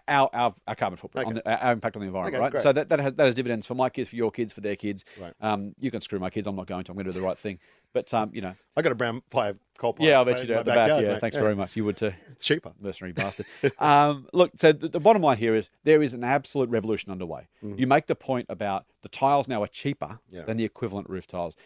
our 0.06 0.30
our, 0.32 0.54
our 0.66 0.74
carbon 0.74 0.96
footprint, 0.96 1.26
on 1.26 1.32
Okay. 1.38 1.42
the, 1.44 1.66
our 1.66 1.72
impact 1.72 1.96
on 1.96 2.00
the 2.00 2.06
environment, 2.06 2.34
Okay, 2.36 2.42
right? 2.42 2.52
great. 2.52 2.62
So 2.62 2.72
that 2.72 2.88
that 2.88 3.00
has, 3.00 3.14
that 3.14 3.26
has 3.26 3.34
dividends 3.34 3.66
for 3.66 3.74
my 3.74 3.90
kids, 3.90 4.08
for 4.10 4.16
your 4.16 4.30
kids, 4.30 4.52
for 4.52 4.60
their 4.60 4.76
kids. 4.76 5.04
Right. 5.20 5.32
Um, 5.40 5.74
you 5.78 5.90
can 5.90 6.00
screw 6.00 6.18
my 6.18 6.30
kids. 6.30 6.46
I'm 6.46 6.56
not 6.56 6.66
going 6.66 6.84
to. 6.84 6.92
I'm 6.92 6.96
going 6.96 7.06
to 7.06 7.12
do 7.12 7.18
the 7.20 7.24
right 7.26 7.36
thing. 7.38 7.58
But 7.92 8.12
um, 8.14 8.30
you 8.34 8.40
know, 8.42 8.54
I 8.76 8.82
got 8.82 8.92
a 8.92 8.94
brown 8.94 9.22
fire 9.30 9.54
coal 9.78 9.92
pipe. 9.94 10.06
yeah, 10.06 10.18
I'll 10.18 10.24
bet 10.24 10.34
right 10.34 10.40
you 10.42 10.46
do 10.48 10.54
at 10.54 10.64
the 10.64 10.70
my 10.70 10.74
back. 10.76 10.88
backyard, 10.88 11.04
Yeah, 11.04 11.12
mate. 11.12 11.20
thanks 11.20 11.36
very 11.38 11.54
much. 11.56 11.74
You 11.76 11.84
would 11.84 11.96
too. 11.96 12.12
It's 12.32 12.44
cheaper. 12.44 12.72
mercenary 12.80 13.12
bastard. 13.12 13.46
um, 13.78 14.26
look, 14.32 14.52
so 14.58 14.72
the, 14.72 14.88
the 14.88 15.00
bottom 15.00 15.22
line 15.22 15.38
here 15.38 15.54
is 15.54 15.70
there 15.84 16.02
is 16.02 16.12
an 16.14 16.22
absolute 16.24 16.68
revolution 16.70 17.10
underway. 17.12 17.48
You 17.62 17.86
make 17.86 18.06
the 18.06 18.14
point 18.14 18.46
about 18.50 18.84
the 19.02 19.08
tiles 19.08 19.48
now 19.48 19.62
are 19.62 19.66
cheaper. 19.68 20.18
Yeah. 20.30 20.42
than 20.42 20.56
the 20.58 20.64
equivalent 20.64 21.08
roof 21.08 21.26
tiles. 21.26 21.56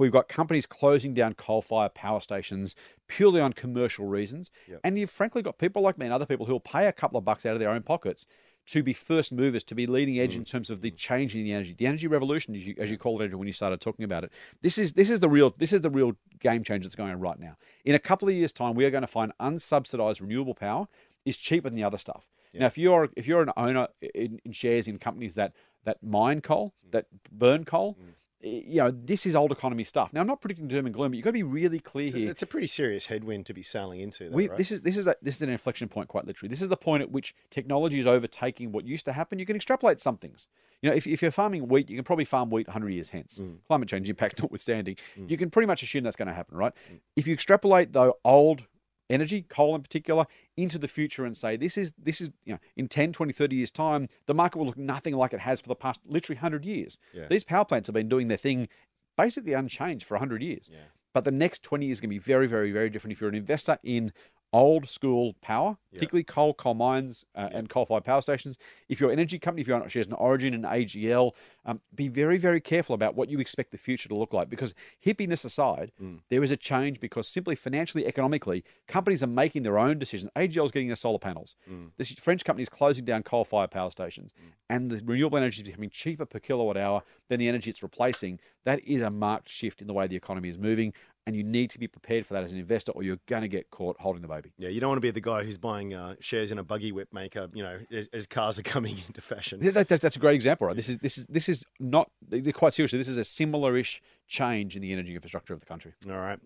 We've 0.00 0.10
got 0.10 0.28
companies 0.28 0.64
closing 0.64 1.12
down 1.12 1.34
coal-fired 1.34 1.92
power 1.94 2.20
stations 2.20 2.74
purely 3.06 3.40
on 3.40 3.52
commercial 3.52 4.06
reasons, 4.06 4.50
Yep. 4.66 4.80
and 4.82 4.98
you've 4.98 5.10
frankly 5.10 5.42
got 5.42 5.58
people 5.58 5.82
like 5.82 5.98
me 5.98 6.06
and 6.06 6.12
other 6.14 6.24
people 6.24 6.46
who 6.46 6.52
will 6.52 6.60
pay 6.60 6.86
a 6.86 6.92
couple 6.92 7.18
of 7.18 7.24
bucks 7.24 7.44
out 7.44 7.52
of 7.52 7.60
their 7.60 7.68
own 7.70 7.82
pockets 7.82 8.24
to 8.68 8.82
be 8.82 8.92
first 8.94 9.30
movers, 9.30 9.62
to 9.64 9.74
be 9.74 9.86
leading 9.86 10.18
edge 10.18 10.32
Mm. 10.34 10.38
in 10.38 10.44
terms 10.44 10.70
of 10.70 10.80
the 10.80 10.90
change 10.90 11.36
in 11.36 11.44
the 11.44 11.52
energy, 11.52 11.74
the 11.74 11.86
energy 11.86 12.06
revolution, 12.06 12.54
as 12.54 12.66
you, 12.66 12.74
as 12.78 12.90
you 12.90 12.96
called 12.96 13.20
it 13.20 13.24
Andrew, 13.24 13.38
when 13.38 13.46
you 13.46 13.52
started 13.52 13.80
talking 13.80 14.04
about 14.04 14.24
it. 14.24 14.32
This 14.62 14.78
is 14.78 14.94
this 14.94 15.10
is 15.10 15.20
the 15.20 15.28
real 15.28 15.50
this 15.58 15.72
is 15.72 15.82
the 15.82 15.90
real 15.90 16.16
game 16.38 16.64
changer 16.64 16.84
that's 16.84 16.94
going 16.94 17.10
on 17.12 17.20
right 17.20 17.38
now. 17.38 17.56
In 17.84 17.94
a 17.94 17.98
couple 17.98 18.28
of 18.28 18.34
years' 18.34 18.52
time, 18.52 18.74
we 18.74 18.84
are 18.86 18.90
going 18.90 19.02
to 19.02 19.06
find 19.08 19.32
unsubsidized 19.38 20.20
renewable 20.22 20.54
power 20.54 20.88
is 21.26 21.36
cheaper 21.36 21.68
than 21.68 21.76
the 21.76 21.84
other 21.84 21.98
stuff. 21.98 22.26
Now, 22.54 22.66
if 22.66 22.76
you're 22.78 23.10
if 23.16 23.26
you're 23.26 23.42
an 23.42 23.50
owner 23.56 23.88
in, 24.14 24.40
in 24.44 24.52
shares 24.52 24.88
in 24.88 24.98
companies 24.98 25.34
that 25.36 25.54
that 25.84 26.02
mine 26.02 26.40
coal, 26.40 26.74
that 26.90 27.06
burn 27.30 27.64
coal, 27.64 27.94
Mm. 28.00 28.14
You 28.42 28.76
know 28.78 28.90
this 28.90 29.26
is 29.26 29.34
old 29.34 29.52
economy 29.52 29.84
stuff. 29.84 30.12
Now, 30.12 30.20
I'm 30.22 30.26
not 30.26 30.40
predicting 30.40 30.66
doom 30.68 30.86
and 30.86 30.94
gloom, 30.94 31.10
but 31.10 31.16
you've 31.16 31.24
got 31.24 31.30
to 31.30 31.34
be 31.34 31.42
really 31.42 31.78
clear 31.78 32.06
It's 32.06 32.14
a, 32.14 32.18
here. 32.18 32.30
it's 32.30 32.42
a 32.42 32.46
pretty 32.46 32.66
serious 32.66 33.06
headwind 33.06 33.46
to 33.46 33.54
be 33.54 33.62
sailing 33.62 34.00
into. 34.00 34.28
Though, 34.30 34.36
We, 34.36 34.48
right? 34.48 34.56
This 34.56 34.70
is 34.72 34.80
this 34.80 34.96
is 34.96 35.06
a, 35.06 35.14
this 35.22 35.36
is 35.36 35.42
an 35.42 35.50
inflection 35.50 35.88
point, 35.88 36.08
quite 36.08 36.26
literally. 36.26 36.48
This 36.48 36.62
is 36.62 36.68
the 36.68 36.76
point 36.76 37.02
at 37.02 37.10
which 37.10 37.34
technology 37.50 37.98
is 37.98 38.06
overtaking 38.06 38.72
what 38.72 38.86
used 38.86 39.04
to 39.04 39.12
happen. 39.12 39.38
You 39.38 39.46
can 39.46 39.56
extrapolate 39.56 40.00
some 40.00 40.16
things. 40.16 40.48
You 40.82 40.88
know, 40.88 40.96
if, 40.96 41.06
if 41.06 41.20
you're 41.20 41.30
farming 41.30 41.68
wheat, 41.68 41.90
you 41.90 41.96
can 41.96 42.04
probably 42.04 42.24
farm 42.24 42.48
wheat 42.50 42.66
100 42.66 42.88
years 42.90 43.10
hence, 43.10 43.38
Mm. 43.42 43.58
climate 43.66 43.88
change 43.88 44.08
impact 44.08 44.38
notwithstanding. 44.42 44.96
You 45.28 45.36
can 45.36 45.50
pretty 45.50 45.66
much 45.66 45.82
assume 45.82 46.04
that's 46.04 46.16
going 46.16 46.28
to 46.28 46.34
happen, 46.34 46.56
right? 46.56 46.72
If 47.16 47.26
you 47.26 47.34
extrapolate 47.34 47.92
though 47.92 48.16
old 48.24 48.64
energy, 49.10 49.42
coal 49.42 49.74
in 49.74 49.82
particular, 49.82 50.26
into 50.56 50.78
the 50.78 50.88
future 50.88 51.24
and 51.24 51.36
say 51.36 51.56
this 51.56 51.76
is 51.76 51.92
this 51.98 52.20
is 52.20 52.30
you 52.44 52.54
know 52.54 52.60
in 52.76 52.88
10, 52.88 53.12
20, 53.12 53.32
30 53.32 53.56
years 53.56 53.70
time, 53.70 54.08
the 54.26 54.34
market 54.34 54.58
will 54.58 54.66
look 54.66 54.78
nothing 54.78 55.14
like 55.14 55.32
it 55.32 55.40
has 55.40 55.60
for 55.60 55.68
the 55.68 55.74
past 55.74 56.00
literally 56.06 56.36
100 56.36 56.64
years. 56.64 56.98
Yeah. 57.12 57.26
These 57.28 57.44
power 57.44 57.64
plants 57.64 57.88
have 57.88 57.94
been 57.94 58.08
doing 58.08 58.28
their 58.28 58.38
thing 58.38 58.68
basically 59.16 59.52
unchanged 59.52 60.06
for 60.06 60.14
100 60.14 60.42
years. 60.42 60.70
But 61.12 61.24
the 61.24 61.32
next 61.32 61.62
20 61.62 61.86
years 61.86 61.96
is 61.96 62.00
going 62.00 62.10
to 62.10 62.14
be 62.14 62.18
very, 62.18 62.46
very, 62.46 62.70
very 62.70 62.88
different 62.88 63.12
if 63.12 63.20
you're 63.20 63.30
an 63.30 63.36
investor 63.36 63.78
in 63.82 64.12
old 64.52 64.88
school 64.88 65.34
power, 65.42 65.76
particularly 65.92 66.24
coal, 66.24 66.54
coal 66.54 66.74
mines, 66.74 67.24
uh, 67.34 67.48
and 67.52 67.68
coal 67.68 67.84
fired 67.84 68.04
power 68.04 68.20
stations. 68.22 68.58
If 68.88 69.00
you're 69.00 69.10
an 69.10 69.18
energy 69.18 69.38
company, 69.38 69.62
if 69.62 69.68
you're 69.68 69.80
on 69.80 69.88
shares 69.88 70.06
in 70.06 70.12
Origin 70.12 70.54
and 70.54 70.64
AGL, 70.64 71.32
um, 71.64 71.80
be 71.94 72.08
very, 72.08 72.38
very 72.38 72.60
careful 72.60 72.94
about 72.94 73.14
what 73.14 73.28
you 73.28 73.38
expect 73.38 73.70
the 73.70 73.78
future 73.78 74.08
to 74.08 74.14
look 74.14 74.32
like 74.32 74.48
because 74.48 74.74
hippiness 75.04 75.44
aside, 75.44 75.92
there 76.30 76.42
is 76.42 76.50
a 76.50 76.56
change 76.56 76.98
because 77.00 77.28
simply 77.28 77.54
financially, 77.54 78.06
economically, 78.06 78.64
companies 78.88 79.22
are 79.22 79.28
making 79.28 79.62
their 79.62 79.78
own 79.78 79.98
decisions. 79.98 80.30
AGL 80.36 80.64
is 80.64 80.70
getting 80.72 80.88
their 80.88 80.96
solar 80.96 81.18
panels. 81.18 81.54
This 81.96 82.12
French 82.12 82.44
company 82.44 82.62
is 82.62 82.68
closing 82.68 83.04
down 83.04 83.22
coal 83.22 83.44
fired 83.44 83.70
power 83.70 83.90
stations, 83.90 84.32
and 84.68 84.90
the 84.90 85.02
renewable 85.04 85.38
energy 85.38 85.62
is 85.62 85.66
becoming 85.68 85.90
cheaper 85.90 86.24
per 86.26 86.38
kilowatt 86.40 86.76
hour 86.76 87.02
than 87.28 87.38
the 87.40 87.48
energy 87.48 87.70
it's 87.70 87.82
replacing. 87.82 88.40
That 88.64 88.80
is 88.84 89.00
a 89.00 89.10
marked 89.10 89.48
shift 89.48 89.80
in 89.80 89.86
the 89.86 89.94
way 89.94 90.06
the 90.06 90.16
economy 90.16 90.48
is 90.50 90.58
moving. 90.58 90.92
And 91.30 91.36
you 91.36 91.44
need 91.44 91.70
to 91.70 91.78
be 91.78 91.86
prepared 91.86 92.26
for 92.26 92.34
that 92.34 92.42
as 92.42 92.50
an 92.50 92.58
investor, 92.58 92.90
or 92.90 93.04
you're 93.04 93.20
going 93.26 93.42
to 93.42 93.48
get 93.48 93.70
caught 93.70 93.96
holding 94.00 94.20
the 94.20 94.26
baby. 94.26 94.50
Yeah, 94.58 94.68
you 94.68 94.80
don't 94.80 94.88
want 94.88 94.96
to 94.96 95.00
be 95.00 95.12
the 95.12 95.20
guy 95.20 95.44
who's 95.44 95.58
buying 95.58 95.94
uh, 95.94 96.16
shares 96.18 96.50
in 96.50 96.58
a 96.58 96.64
buggy 96.64 96.90
whip 96.90 97.08
maker, 97.12 97.46
you 97.54 97.62
know, 97.62 97.78
as, 97.92 98.08
as 98.12 98.26
cars 98.26 98.58
are 98.58 98.62
coming 98.74 98.96
into 99.06 99.20
fashion. 99.20 99.60
Yeah, 99.62 99.70
that, 99.70 99.86
that- 99.88 100.00
that's 100.00 100.16
a 100.16 100.18
great 100.18 100.34
example, 100.34 100.66
right? 100.66 100.74
This 100.74 100.88
is 100.88 100.98
this 100.98 101.18
is 101.18 101.26
this 101.26 101.48
is 101.48 101.64
not 101.78 102.10
quite 102.54 102.74
seriously. 102.74 102.98
This 102.98 103.06
is 103.08 103.16
a 103.16 103.24
similar-ish 103.24 104.02
change 104.26 104.74
in 104.74 104.82
the 104.82 104.92
energy 104.92 105.14
infrastructure 105.14 105.54
of 105.54 105.60
the 105.60 105.66
country. 105.66 105.92
All 106.08 106.16
right. 106.16 106.40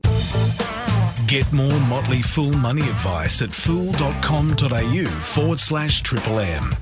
Get 1.27 1.51
more 1.53 1.81
Motley 1.89 2.21
Fool 2.21 2.53
money 2.53 2.83
advice 2.83 3.41
at 3.41 3.51
fool.com.au 3.53 5.05
forward 5.07 5.59
slash 5.61 6.03
triple 6.03 6.39
M. 6.41 6.75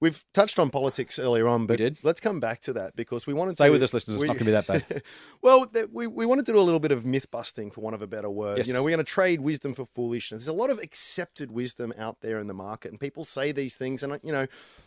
We've 0.00 0.24
touched 0.34 0.58
on 0.58 0.70
politics 0.70 1.18
earlier 1.18 1.48
on, 1.48 1.66
but 1.66 1.80
let's 2.02 2.20
come 2.20 2.40
back 2.40 2.60
to 2.62 2.72
that 2.74 2.96
because 2.96 3.26
we 3.26 3.34
wanted 3.34 3.54
Stay 3.54 3.66
to. 3.66 3.72
with 3.72 3.82
us, 3.82 3.94
listeners. 3.94 4.16
It's 4.16 4.26
not 4.26 4.38
going 4.38 4.38
to 4.38 4.44
be 4.44 4.50
that 4.52 4.66
bad. 4.66 5.02
well, 5.42 5.66
th- 5.66 5.88
we, 5.92 6.06
we 6.06 6.26
wanted 6.26 6.46
to 6.46 6.52
do 6.52 6.58
a 6.58 6.62
little 6.62 6.80
bit 6.80 6.92
of 6.92 7.04
myth 7.04 7.30
busting, 7.30 7.70
for 7.70 7.80
want 7.80 7.94
of 7.94 8.02
a 8.02 8.06
better 8.06 8.30
word. 8.30 8.58
Yes. 8.58 8.68
You 8.68 8.74
know, 8.74 8.82
we're 8.82 8.90
going 8.90 8.98
to 8.98 9.04
trade 9.04 9.40
wisdom 9.40 9.74
for 9.74 9.84
foolishness. 9.84 10.44
There's 10.44 10.48
a 10.48 10.58
lot 10.60 10.70
of 10.70 10.78
accepted 10.78 11.50
wisdom 11.50 11.92
out 11.98 12.20
there 12.20 12.38
in 12.38 12.46
the 12.46 12.54
market, 12.54 12.90
and 12.90 13.00
people 13.00 13.24
say 13.24 13.52
these 13.52 13.76
things, 13.76 14.02
and, 14.02 14.18
you 14.22 14.32
know, 14.32 14.46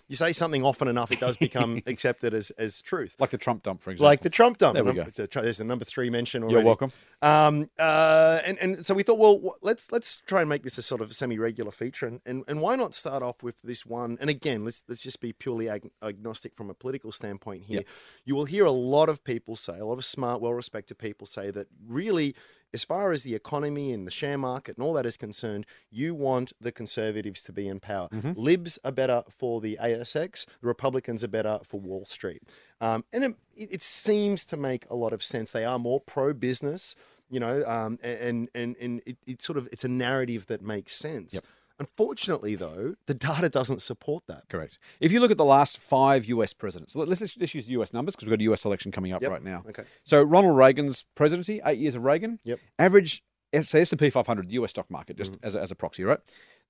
you 0.10 0.16
say 0.16 0.34
something 0.34 0.66
often 0.66 0.88
enough, 0.88 1.12
it 1.12 1.20
does 1.20 1.38
become 1.48 1.82
accepted 1.86 2.34
as, 2.34 2.50
as 2.52 2.82
truth. 2.82 3.16
Like 3.20 3.30
the 3.30 3.38
Trump 3.38 3.64
dump, 3.64 3.82
for 3.82 3.92
example. 3.92 4.08
Like 4.08 4.22
the 4.22 4.30
Trump 4.30 4.58
dump. 4.58 4.74
There 4.74 4.84
we 4.84 4.94
go. 4.94 5.06
the 5.16 5.30
there's 5.32 5.60
the 5.60 5.64
number 5.64 5.86
three 5.86 6.10
mention 6.10 6.44
already. 6.44 6.56
You're 6.56 6.66
welcome. 6.66 6.92
Um, 7.22 7.70
uh, 7.78 8.40
and, 8.44 8.58
and 8.60 8.86
so 8.86 8.94
we 8.94 9.04
thought, 9.04 9.20
well, 9.20 9.56
let's 9.62 9.92
let's 9.92 10.18
try 10.26 10.42
and 10.42 10.50
make 10.50 10.64
this 10.64 10.78
a 10.78 10.82
sort 10.82 11.02
of 11.02 11.16
semi-regular 11.16 11.72
feature, 11.72 12.08
and, 12.08 12.22
and, 12.26 12.44
and 12.48 12.60
why 12.60 12.76
not 12.76 12.96
start 12.96 13.22
off 13.22 13.44
with 13.44 13.62
this 13.62 13.86
one? 13.86 14.18
And 14.20 14.30
again, 14.30 14.66
let's 14.66 14.84
let's 14.88 15.02
just 15.02 15.22
be 15.22 15.32
purely 15.32 15.70
ag- 15.70 15.92
agnostic 16.02 16.56
from 16.56 16.70
a 16.70 16.74
political 16.74 17.12
standpoint 17.12 17.66
here. 17.66 17.80
Yep. 17.80 17.88
You 18.26 18.36
will 18.36 18.46
hear 18.46 18.66
a 18.66 18.72
lot 18.72 19.10
of 19.10 19.24
people 19.24 19.56
say, 19.56 19.78
a 19.78 19.86
lot 19.86 19.98
of 20.00 20.06
smart, 20.06 20.42
well-respected 20.42 20.98
people 20.98 21.28
say 21.28 21.52
that 21.52 21.68
really. 21.88 22.36
As 22.74 22.84
far 22.84 23.12
as 23.12 23.24
the 23.24 23.36
economy 23.36 23.92
and 23.92 24.06
the 24.06 24.12
share 24.12 24.38
market 24.38 24.78
and 24.78 24.86
all 24.86 24.94
that 24.94 25.06
is 25.06 25.18
concerned, 25.18 25.66
you 25.90 26.14
want 26.14 26.54
the 26.62 26.72
conservatives 26.72 27.42
to 27.44 27.52
be 27.52 27.68
in 27.68 27.80
power. 27.80 28.10
Libs 28.36 28.78
are 28.84 28.92
better 28.92 29.24
for 29.30 29.60
the 29.62 29.78
ASX. 29.82 30.46
The 30.62 30.68
Republicans 30.68 31.24
are 31.24 31.28
better 31.30 31.60
for 31.64 31.80
Wall 31.80 32.06
Street. 32.06 32.44
Um, 32.80 33.06
and 33.12 33.24
it, 33.24 33.36
it 33.56 33.84
seems 33.84 34.46
to 34.46 34.58
make 34.58 34.86
a 34.90 34.96
lot 34.96 35.14
of 35.14 35.24
sense. 35.24 35.52
They 35.52 35.66
are 35.66 35.80
more 35.80 36.00
pro-business 36.00 36.96
you 37.30 37.40
know, 37.40 37.64
um, 37.68 38.00
and 38.02 38.50
and 38.56 38.76
and 38.78 39.02
it, 39.06 39.18
it's 39.26 39.46
sort 39.46 39.58
of 39.58 39.70
it's 39.72 39.84
a 39.84 39.88
narrative 39.88 40.48
that 40.48 40.62
makes 40.62 40.96
sense. 40.96 41.36
Yep. 41.36 41.44
Unfortunately, 41.80 42.56
though, 42.56 42.96
the 43.06 43.14
data 43.14 43.48
doesn't 43.50 43.82
support 43.82 44.24
that. 44.28 44.44
Correct. 44.50 44.78
If 45.00 45.12
you 45.12 45.20
look 45.20 45.32
at 45.32 45.38
the 45.38 45.46
last 45.46 45.78
five 45.78 46.26
US 46.26 46.54
presidents, 46.54 46.96
let- 46.96 47.08
let's, 47.08 47.22
let's 47.22 47.56
use 47.56 47.70
US 47.70 47.94
numbers 47.94 48.16
because 48.16 48.28
we've 48.28 48.38
got 48.38 48.42
a 48.42 48.52
US 48.52 48.66
election 48.66 48.92
coming 48.92 49.14
up 49.14 49.22
Yep. 49.22 49.32
right 49.32 49.44
now. 49.44 49.64
Okay. 49.70 49.84
So 50.04 50.22
Ronald 50.22 50.58
Reagan's 50.58 51.06
presidency, 51.16 51.62
eight 51.66 51.80
years 51.80 51.96
of 51.96 52.04
Reagan, 52.04 52.40
Yep. 52.44 52.60
average 52.78 53.24
say 53.62 53.82
S 53.82 53.92
and 53.92 54.00
P 54.00 54.10
500, 54.10 54.48
the 54.50 54.54
US 54.56 54.72
stock 54.72 54.92
market, 54.92 55.18
just 55.18 55.32
Mm-hmm. 55.34 55.46
as, 55.46 55.56
a, 55.56 55.62
as 55.62 55.72
a 55.72 55.76
proxy, 55.76 56.04
right? 56.04 56.20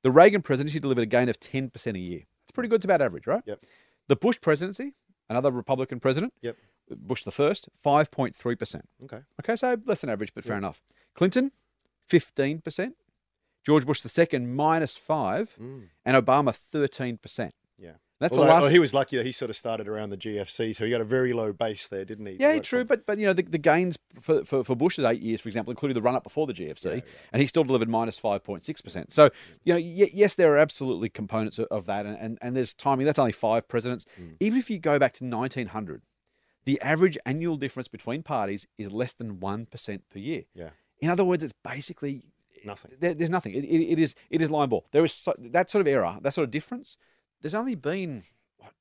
The 0.03 0.11
Reagan 0.11 0.41
presidency 0.41 0.79
delivered 0.79 1.01
a 1.01 1.05
gain 1.07 1.27
of 1.27 1.39
10% 1.39 1.95
a 1.95 1.99
year. 1.99 2.21
It's 2.43 2.51
pretty 2.53 2.69
good. 2.69 2.75
It's 2.77 2.85
about 2.85 3.01
average, 3.01 3.27
right? 3.27 3.43
Yep. 3.45 3.59
The 4.07 4.15
Bush 4.15 4.39
presidency, 4.39 4.93
another 5.29 5.51
Republican 5.51 5.99
president, 5.99 6.33
Yep. 6.41 6.55
Bush 6.91 7.23
the 7.23 7.31
first, 7.31 7.67
5.3%. 7.85 8.81
Okay. 9.03 9.19
Okay, 9.41 9.55
so 9.55 9.77
less 9.85 10.01
than 10.01 10.09
average, 10.09 10.33
but 10.33 10.43
fair 10.45 10.57
enough. 10.57 10.81
Clinton, 11.15 11.51
15%. 12.09 12.93
George 13.69 13.85
Bush 13.85 14.01
the 14.01 14.09
second, 14.09 14.55
minus 14.55 14.95
5 14.95 15.57
and 15.59 16.17
Obama, 16.25 16.57
13%. 16.73 17.51
Yeah. 17.77 17.91
That's 18.19 18.33
Although, 18.33 18.45
the 18.45 18.49
last. 18.49 18.61
well, 18.63 18.71
he 18.71 18.79
was 18.79 18.95
lucky 18.95 19.15
that 19.17 19.27
he 19.27 19.31
sort 19.31 19.51
of 19.51 19.55
started 19.55 19.87
around 19.87 20.09
the 20.09 20.17
GFC, 20.17 20.75
so 20.75 20.85
he 20.85 20.89
got 20.89 21.01
a 21.01 21.05
very 21.05 21.33
low 21.33 21.53
base 21.53 21.85
there, 21.85 22.03
didn't 22.03 22.25
he? 22.25 22.37
Yeah, 22.39 22.57
true, 22.57 22.79
from? 22.79 22.87
but 22.87 23.05
but 23.05 23.19
you 23.19 23.27
know 23.27 23.33
the, 23.33 23.43
the 23.43 23.59
gains 23.59 23.95
for, 24.19 24.43
for 24.43 24.63
for 24.63 24.75
Bush's 24.75 25.05
eight 25.05 25.21
years, 25.21 25.39
for 25.39 25.49
example, 25.49 25.69
including 25.69 25.93
the 25.93 26.01
run 26.01 26.15
up 26.15 26.23
before 26.23 26.47
the 26.47 26.53
GFC, 26.53 27.03
and 27.31 27.41
he 27.43 27.47
still 27.47 27.63
delivered 27.63 27.87
minus 27.87 28.17
five 28.17 28.43
point 28.43 28.65
six 28.65 28.81
percent. 28.81 29.13
So 29.13 29.29
you 29.63 29.73
know, 29.73 29.79
y- 29.79 30.09
yes, 30.11 30.33
there 30.33 30.51
are 30.51 30.57
absolutely 30.57 31.09
components 31.09 31.59
of, 31.59 31.67
of 31.67 31.85
that, 31.85 32.07
and, 32.07 32.17
and 32.17 32.39
and 32.41 32.57
there's 32.57 32.73
timing. 32.73 33.05
That's 33.05 33.19
only 33.19 33.31
five 33.31 33.69
presidents. 33.69 34.05
Mm. 34.19 34.35
Even 34.39 34.57
if 34.59 34.69
you 34.71 34.79
go 34.79 34.97
back 34.99 35.13
to 35.13 35.23
1900, 35.23 36.01
the 36.65 36.81
average 36.81 37.17
annual 37.25 37.55
difference 37.55 37.87
between 37.87 38.23
parties 38.23 38.67
is 38.79 38.91
less 38.91 39.13
than 39.13 39.39
one 39.39 39.65
percent 39.65 40.03
per 40.11 40.19
year. 40.19 40.43
Yeah. 40.53 40.71
In 40.99 41.09
other 41.09 41.23
words, 41.23 41.41
it's 41.41 41.53
basically 41.63 42.25
Nothing. 42.65 42.91
There, 42.99 43.13
there's 43.13 43.29
nothing. 43.29 43.53
It, 43.53 43.63
it, 43.63 43.91
it 43.93 43.99
is 43.99 44.15
it 44.29 44.41
is 44.41 44.49
line 44.51 44.69
ball. 44.69 44.85
There 44.91 45.03
is 45.05 45.13
so, 45.13 45.33
that 45.39 45.69
sort 45.69 45.81
of 45.81 45.87
error, 45.87 46.17
that 46.21 46.33
sort 46.33 46.43
of 46.45 46.51
difference. 46.51 46.97
There's 47.41 47.55
only 47.55 47.75
been 47.75 48.23
what 48.57 48.73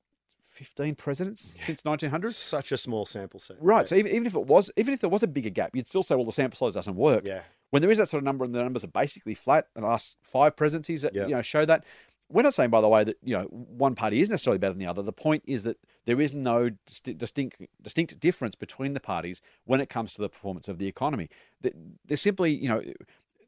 15 0.45 0.95
presidents 0.95 1.55
since 1.65 1.83
1900. 1.85 2.33
Such 2.33 2.71
a 2.71 2.77
small 2.77 3.05
sample 3.05 3.39
set. 3.39 3.57
Right. 3.61 3.81
Yeah. 3.81 3.85
So 3.85 3.95
even, 3.95 4.11
even 4.11 4.27
if 4.27 4.35
it 4.35 4.45
was, 4.45 4.69
even 4.75 4.93
if 4.93 4.99
there 4.99 5.09
was 5.09 5.23
a 5.23 5.27
bigger 5.27 5.49
gap, 5.49 5.75
you'd 5.75 5.87
still 5.87 6.03
say, 6.03 6.15
well, 6.15 6.25
the 6.25 6.31
sample 6.31 6.57
size 6.57 6.73
doesn't 6.75 6.95
work. 6.95 7.23
Yeah. 7.25 7.41
When 7.69 7.81
there 7.81 7.91
is 7.91 7.97
that 7.99 8.09
sort 8.09 8.19
of 8.21 8.25
number 8.25 8.43
and 8.45 8.53
the 8.53 8.61
numbers 8.63 8.83
are 8.83 8.87
basically 8.87 9.35
flat, 9.35 9.67
the 9.75 9.81
last 9.81 10.17
five 10.21 10.55
presidencies 10.55 11.03
that 11.03 11.13
Yeah. 11.15 11.27
you 11.27 11.35
know 11.35 11.41
show 11.41 11.65
that. 11.65 11.85
We're 12.31 12.43
not 12.43 12.53
saying, 12.53 12.69
by 12.69 12.79
the 12.81 12.87
way, 12.87 13.03
that 13.05 13.17
you 13.23 13.35
know 13.35 13.45
one 13.45 13.95
party 13.95 14.21
is 14.21 14.29
necessarily 14.29 14.59
better 14.59 14.73
than 14.73 14.79
the 14.79 14.85
other. 14.85 15.01
The 15.01 15.11
point 15.11 15.41
is 15.47 15.63
that 15.63 15.77
there 16.05 16.21
is 16.21 16.31
no 16.31 16.69
disti- 16.87 17.17
distinct 17.17 17.59
distinct 17.81 18.19
difference 18.19 18.53
between 18.53 18.93
the 18.93 18.99
parties 18.99 19.41
when 19.65 19.81
it 19.81 19.89
comes 19.89 20.13
to 20.13 20.21
the 20.21 20.29
performance 20.29 20.67
of 20.67 20.77
the 20.77 20.85
economy. 20.87 21.27
Th- 21.63 21.73
There's 22.05 22.21
simply, 22.21 22.51
you 22.53 22.69
know. 22.69 22.83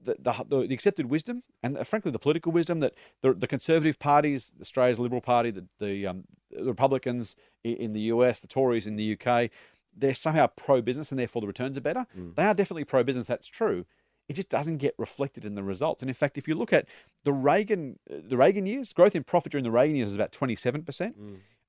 The, 0.03 0.15
the, 0.19 0.67
the 0.67 0.73
accepted 0.73 1.11
wisdom 1.11 1.43
and 1.61 1.77
uh, 1.77 1.83
frankly 1.83 2.11
the 2.11 2.19
political 2.19 2.51
wisdom 2.51 2.79
that 2.79 2.93
the, 3.21 3.33
the 3.33 3.47
conservative 3.47 3.99
parties, 3.99 4.51
Australia's 4.59 4.99
Liberal 4.99 5.21
Party, 5.21 5.51
the, 5.51 5.65
the, 5.79 6.07
um, 6.07 6.23
the 6.49 6.65
Republicans 6.65 7.35
in 7.63 7.93
the 7.93 8.01
US, 8.13 8.39
the 8.39 8.47
Tories 8.47 8.87
in 8.87 8.95
the 8.95 9.15
UK, 9.15 9.51
they're 9.95 10.15
somehow 10.15 10.47
pro 10.47 10.81
business 10.81 11.11
and 11.11 11.19
therefore 11.19 11.41
the 11.41 11.47
returns 11.47 11.77
are 11.77 11.81
better. 11.81 12.07
They 12.35 12.43
are 12.45 12.53
definitely 12.53 12.85
pro 12.85 13.03
business, 13.03 13.27
that's 13.27 13.47
true. 13.47 13.85
It 14.29 14.33
just 14.33 14.49
doesn't 14.49 14.77
get 14.77 14.95
reflected 14.97 15.43
in 15.45 15.55
the 15.55 15.63
results. 15.63 16.01
And 16.01 16.09
in 16.09 16.13
fact, 16.13 16.37
if 16.37 16.47
you 16.47 16.55
look 16.55 16.71
at 16.71 16.87
the 17.25 17.33
Reagan 17.33 17.99
uh, 18.09 18.17
the 18.27 18.37
Reagan 18.37 18.65
years, 18.65 18.93
growth 18.93 19.15
in 19.15 19.23
profit 19.23 19.51
during 19.51 19.65
the 19.65 19.71
Reagan 19.71 19.95
years 19.97 20.09
is 20.09 20.15
about 20.15 20.31
27%. 20.31 21.13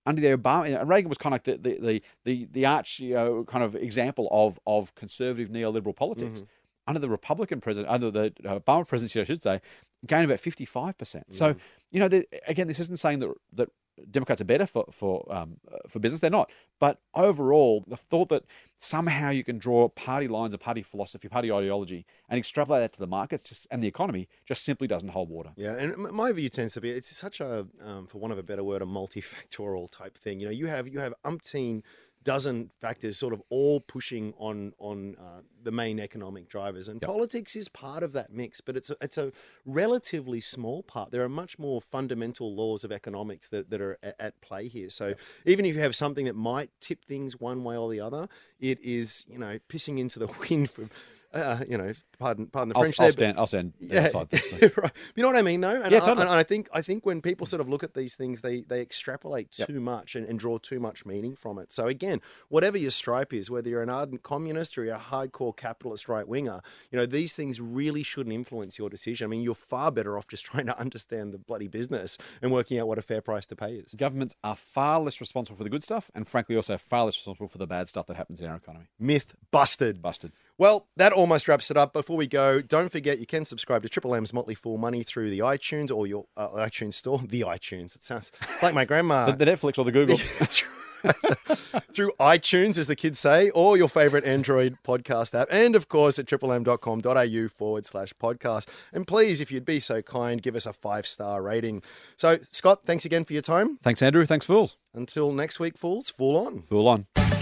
Under 0.04 0.20
the 0.20 0.36
Obama, 0.36 0.80
and 0.80 0.88
Reagan 0.88 1.08
was 1.08 1.18
kind 1.18 1.32
of 1.32 1.38
like 1.38 1.44
the 1.44 1.56
the 1.70 1.80
the 1.80 2.02
the, 2.24 2.48
the 2.50 2.66
arch 2.66 2.98
you 2.98 3.14
know, 3.14 3.44
kind 3.44 3.62
of 3.64 3.74
example 3.76 4.28
of 4.32 4.58
of 4.66 4.94
conservative 4.96 5.48
neoliberal 5.48 5.94
politics. 5.94 6.42
Under 6.86 6.98
the 6.98 7.08
Republican 7.08 7.60
president, 7.60 7.92
under 7.92 8.10
the 8.10 8.32
uh, 8.44 8.58
Obama 8.58 8.86
presidency, 8.86 9.20
I 9.20 9.24
should 9.24 9.42
say, 9.42 9.60
gained 10.06 10.24
about 10.24 10.40
fifty 10.40 10.64
five 10.64 10.98
percent. 10.98 11.34
So 11.34 11.54
you 11.90 12.00
know, 12.00 12.08
the, 12.08 12.26
again, 12.48 12.66
this 12.66 12.80
isn't 12.80 12.98
saying 12.98 13.20
that 13.20 13.30
that 13.52 13.68
Democrats 14.10 14.40
are 14.40 14.46
better 14.46 14.66
for 14.66 14.86
for 14.90 15.30
um, 15.32 15.58
uh, 15.70 15.76
for 15.88 15.98
business. 15.98 16.20
They're 16.20 16.30
not. 16.30 16.50
But 16.80 16.98
overall, 17.14 17.84
the 17.86 17.96
thought 17.96 18.30
that 18.30 18.44
somehow 18.78 19.30
you 19.30 19.44
can 19.44 19.58
draw 19.58 19.88
party 19.88 20.28
lines 20.28 20.54
of 20.54 20.60
party 20.60 20.82
philosophy, 20.82 21.28
party 21.28 21.52
ideology, 21.52 22.06
and 22.28 22.38
extrapolate 22.38 22.82
that 22.82 22.92
to 22.94 22.98
the 22.98 23.06
markets 23.06 23.42
just 23.42 23.66
and 23.70 23.82
the 23.82 23.88
economy 23.88 24.28
just 24.46 24.64
simply 24.64 24.88
doesn't 24.88 25.10
hold 25.10 25.28
water. 25.28 25.50
Yeah, 25.56 25.74
and 25.74 25.96
my 25.96 26.32
view 26.32 26.48
tends 26.48 26.74
to 26.74 26.80
be 26.80 26.90
it's 26.90 27.14
such 27.14 27.40
a, 27.40 27.66
um, 27.84 28.06
for 28.06 28.18
want 28.18 28.32
of 28.32 28.38
a 28.38 28.42
better 28.42 28.64
word, 28.64 28.82
a 28.82 28.86
multifactorial 28.86 29.90
type 29.90 30.16
thing. 30.16 30.40
You 30.40 30.46
know, 30.46 30.52
you 30.52 30.66
have 30.66 30.88
you 30.88 31.00
have 31.00 31.14
umpteen 31.24 31.82
dozen 32.24 32.70
factors 32.80 33.16
sort 33.16 33.32
of 33.32 33.42
all 33.48 33.80
pushing 33.80 34.34
on 34.38 34.72
on 34.78 35.16
uh, 35.18 35.40
the 35.62 35.70
main 35.70 35.98
economic 35.98 36.48
drivers, 36.48 36.88
and 36.88 37.00
politics 37.00 37.56
is 37.56 37.68
part 37.68 38.02
of 38.02 38.12
that 38.12 38.32
mix, 38.32 38.60
but 38.60 38.76
it's 38.76 38.90
a, 38.90 38.96
it's 39.00 39.18
a 39.18 39.32
relatively 39.64 40.40
small 40.40 40.82
part. 40.82 41.10
There 41.10 41.22
are 41.22 41.28
much 41.28 41.58
more 41.58 41.80
fundamental 41.80 42.54
laws 42.54 42.84
of 42.84 42.92
economics 42.92 43.48
that, 43.48 43.70
that 43.70 43.80
are 43.80 43.98
at, 44.02 44.16
at 44.18 44.40
play 44.40 44.68
here. 44.68 44.90
So 44.90 45.14
even 45.44 45.64
if 45.64 45.74
you 45.74 45.80
have 45.80 45.96
something 45.96 46.24
that 46.26 46.36
might 46.36 46.70
tip 46.80 47.04
things 47.04 47.38
one 47.38 47.64
way 47.64 47.76
or 47.76 47.90
the 47.90 48.00
other, 48.00 48.28
it 48.60 48.78
is 48.82 49.24
you 49.28 49.38
know 49.38 49.58
pissing 49.68 49.98
into 49.98 50.18
the 50.18 50.26
wind 50.50 50.70
from. 50.70 50.90
Uh, 51.34 51.64
you 51.66 51.78
know, 51.78 51.94
pardon, 52.22 52.46
pardon 52.46 52.68
the 52.70 52.76
I'll, 52.76 52.82
French. 52.82 53.00
I'll 53.00 53.04
there, 53.06 53.10
but- 53.10 53.18
stand. 53.18 53.38
I'll 53.38 53.46
stand 53.46 53.72
yeah, 53.80 54.04
outside. 54.04 54.28
right. 54.76 54.92
You 55.16 55.22
know 55.22 55.28
what 55.28 55.36
I 55.36 55.42
mean, 55.42 55.60
though. 55.60 55.82
And 55.82 55.90
Yeah, 55.92 55.98
I, 55.98 56.00
totally. 56.00 56.22
and 56.26 56.30
I 56.30 56.42
think 56.42 56.68
I 56.72 56.80
think 56.82 57.04
when 57.04 57.20
people 57.20 57.46
sort 57.46 57.60
of 57.60 57.68
look 57.68 57.82
at 57.82 57.94
these 57.94 58.14
things, 58.14 58.40
they 58.40 58.60
they 58.62 58.80
extrapolate 58.80 59.50
too 59.50 59.80
much 59.80 60.14
and, 60.14 60.26
and 60.26 60.38
draw 60.38 60.58
too 60.58 60.80
much 60.80 61.04
meaning 61.04 61.34
from 61.36 61.58
it. 61.58 61.72
So 61.72 61.86
again, 61.86 62.20
whatever 62.48 62.78
your 62.78 62.90
stripe 62.90 63.32
is, 63.32 63.50
whether 63.50 63.68
you're 63.68 63.82
an 63.82 63.90
ardent 63.90 64.22
communist 64.22 64.78
or 64.78 64.84
you're 64.84 64.94
a 64.94 64.98
hardcore 64.98 65.56
capitalist 65.56 66.08
right 66.08 66.26
winger, 66.26 66.60
you 66.90 66.98
know 66.98 67.06
these 67.06 67.34
things 67.34 67.60
really 67.60 68.02
shouldn't 68.02 68.34
influence 68.34 68.78
your 68.78 68.88
decision. 68.88 69.24
I 69.24 69.28
mean, 69.28 69.42
you're 69.42 69.54
far 69.54 69.90
better 69.90 70.16
off 70.16 70.28
just 70.28 70.44
trying 70.52 70.66
to 70.66 70.78
understand 70.78 71.32
the 71.34 71.38
bloody 71.38 71.68
business 71.68 72.16
and 72.40 72.52
working 72.52 72.78
out 72.78 72.86
what 72.88 72.98
a 72.98 73.02
fair 73.02 73.20
price 73.20 73.46
to 73.46 73.56
pay 73.56 73.74
is. 73.74 73.94
Governments 73.94 74.34
are 74.44 74.54
far 74.56 75.00
less 75.00 75.20
responsible 75.20 75.56
for 75.56 75.64
the 75.64 75.70
good 75.70 75.82
stuff, 75.82 76.10
and 76.14 76.28
frankly, 76.28 76.56
also 76.56 76.76
far 76.78 77.04
less 77.06 77.16
responsible 77.16 77.48
for 77.48 77.58
the 77.58 77.66
bad 77.66 77.88
stuff 77.88 78.06
that 78.06 78.16
happens 78.16 78.40
in 78.40 78.46
our 78.46 78.56
economy. 78.56 78.86
Myth 78.98 79.34
busted. 79.50 80.00
Busted. 80.02 80.32
Well, 80.58 80.86
that 80.96 81.12
almost 81.12 81.48
wraps 81.48 81.70
it 81.70 81.76
up. 81.76 81.92
Before 81.92 82.11
we 82.16 82.26
go, 82.26 82.60
don't 82.60 82.90
forget 82.90 83.18
you 83.18 83.26
can 83.26 83.44
subscribe 83.44 83.82
to 83.82 83.88
Triple 83.88 84.14
M's 84.14 84.32
Motley 84.32 84.54
Fool 84.54 84.78
Money 84.78 85.02
through 85.02 85.30
the 85.30 85.40
iTunes 85.40 85.94
or 85.94 86.06
your 86.06 86.26
uh, 86.36 86.48
iTunes 86.48 86.94
store. 86.94 87.20
The 87.24 87.42
iTunes. 87.42 87.94
It 87.94 88.02
sounds 88.02 88.32
like 88.62 88.74
my 88.74 88.84
grandma. 88.84 89.26
The, 89.32 89.44
the 89.44 89.50
Netflix 89.50 89.78
or 89.78 89.84
the 89.84 89.92
Google. 89.92 90.18
through 91.94 92.12
iTunes, 92.20 92.78
as 92.78 92.86
the 92.86 92.96
kids 92.96 93.18
say, 93.18 93.50
or 93.50 93.76
your 93.76 93.88
favorite 93.88 94.24
Android 94.24 94.76
podcast 94.84 95.38
app, 95.38 95.48
and 95.50 95.74
of 95.74 95.88
course 95.88 96.18
at 96.18 96.26
triplem.com.au 96.26 97.48
forward 97.48 97.84
slash 97.84 98.12
podcast. 98.22 98.68
And 98.92 99.06
please, 99.06 99.40
if 99.40 99.50
you'd 99.50 99.64
be 99.64 99.80
so 99.80 100.02
kind, 100.02 100.42
give 100.42 100.56
us 100.56 100.66
a 100.66 100.72
five 100.72 101.06
star 101.06 101.42
rating. 101.42 101.82
So, 102.16 102.38
Scott, 102.50 102.84
thanks 102.84 103.04
again 103.04 103.24
for 103.24 103.32
your 103.32 103.42
time. 103.42 103.78
Thanks, 103.78 104.02
Andrew. 104.02 104.26
Thanks, 104.26 104.46
Fools. 104.46 104.76
Until 104.94 105.32
next 105.32 105.58
week, 105.58 105.76
fools, 105.76 106.10
full 106.10 106.36
on. 106.36 106.62
Fool 106.62 106.88
on. 106.88 107.41